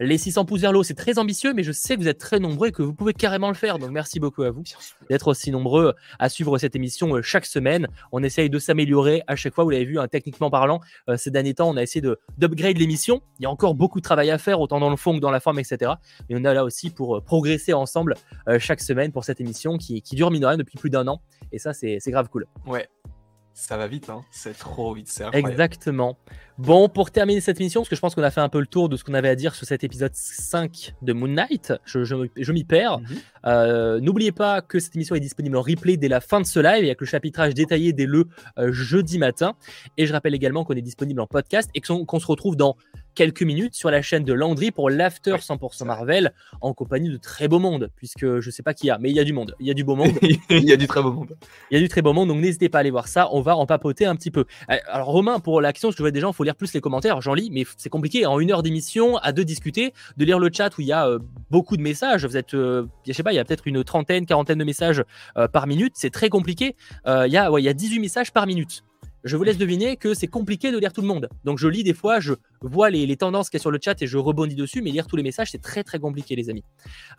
[0.00, 2.38] les 600 pouces vers l'eau, c'est très ambitieux, mais je sais que vous êtes très
[2.38, 3.78] nombreux et que vous pouvez carrément le faire.
[3.78, 4.62] Donc merci beaucoup à vous
[5.10, 7.88] d'être aussi nombreux à suivre cette émission euh, chaque semaine.
[8.10, 9.64] On essaye de s'améliorer à chaque fois.
[9.64, 12.06] Vous l'avez vu, hein, techniquement parlant, euh, ces derniers temps, on a essayé
[12.38, 13.20] d'upgrade l'émission.
[13.38, 15.30] Il y a encore beaucoup de travail à faire, autant dans le fond que dans
[15.30, 15.92] la forme, etc.
[16.28, 18.14] Mais on est là aussi pour euh, progresser ensemble
[18.58, 21.20] chaque semaine pour cette émission qui, qui dure mine depuis plus d'un an.
[21.52, 22.46] Et ça, c'est grave cool.
[22.66, 22.88] Ouais,
[23.54, 24.22] Ça va vite, hein.
[24.30, 25.52] c'est trop vite, c'est incroyable.
[25.52, 26.16] Exactement.
[26.58, 28.66] Bon, pour terminer cette émission, parce que je pense qu'on a fait un peu le
[28.66, 32.04] tour de ce qu'on avait à dire sur cet épisode 5 de Moon Knight, je,
[32.04, 33.00] je, m'y perds.
[33.00, 33.06] Mhm.
[33.46, 36.60] Euh, n'oubliez pas que cette émission est disponible en replay dès la fin de ce
[36.60, 38.26] live, avec le chapitrage détaillé dès le
[38.58, 39.54] euh, jeudi matin.
[39.98, 42.76] Et je rappelle également qu'on est disponible en podcast et qu'on se retrouve dans
[43.14, 47.48] quelques minutes sur la chaîne de Landry pour l'After 100% Marvel en compagnie de très
[47.48, 49.54] beau monde, puisque je sais pas qui y a, mais il y a du monde,
[49.60, 50.12] il y a du beau monde.
[50.50, 51.36] il y a du très beau monde.
[51.70, 53.40] Il y a du très beau monde, donc n'hésitez pas à aller voir ça, on
[53.40, 54.44] va en papoter un petit peu.
[54.70, 57.20] Euh, alors Romain, pour l'action, je vois des gens, il faut lire plus les commentaires,
[57.20, 60.50] j'en lis, mais c'est compliqué en une heure d'émission, à deux discuter, de lire le
[60.52, 61.18] chat où il y a euh,
[61.50, 64.26] beaucoup de messages, vous êtes, euh, je sais pas, il y a peut-être une trentaine,
[64.26, 65.02] quarantaine de messages
[65.52, 68.46] par minute, c'est très compliqué, il y, a, ouais, il y a 18 messages par
[68.46, 68.82] minute
[69.24, 71.28] je vous laisse deviner que c'est compliqué de lire tout le monde.
[71.44, 74.00] Donc je lis des fois, je vois les, tendances qu'il y a sur le chat
[74.02, 76.64] et je rebondis dessus, mais lire tous les messages, c'est très très compliqué, les amis.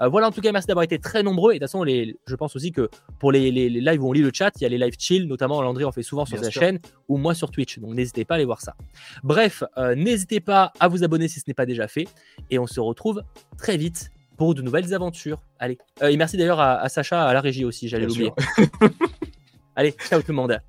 [0.02, 1.54] Euh, voilà, en tout cas, merci d'avoir été très nombreux.
[1.54, 2.90] Et de toute façon, les, je pense aussi que
[3.20, 5.62] pour les, lives où on lit le chat, il y a les lives chill, notamment
[5.62, 7.80] Landry en fait souvent sur sa chaîne ou moi sur Twitch.
[7.80, 8.76] Donc n'hésitez pas à aller voir ça.
[9.24, 12.08] Bref, euh, n'hésitez pas à vous abonner si ce n'est pas déjà fait.
[12.50, 13.24] Et on se retrouve
[13.58, 15.42] très vite pour de nouvelles aventures.
[15.60, 15.78] Allez.
[16.02, 18.32] Euh, et merci d'ailleurs à, à, Sacha à la régie aussi, j'allais l'oublier.
[19.76, 20.60] Allez, ciao tout le monde.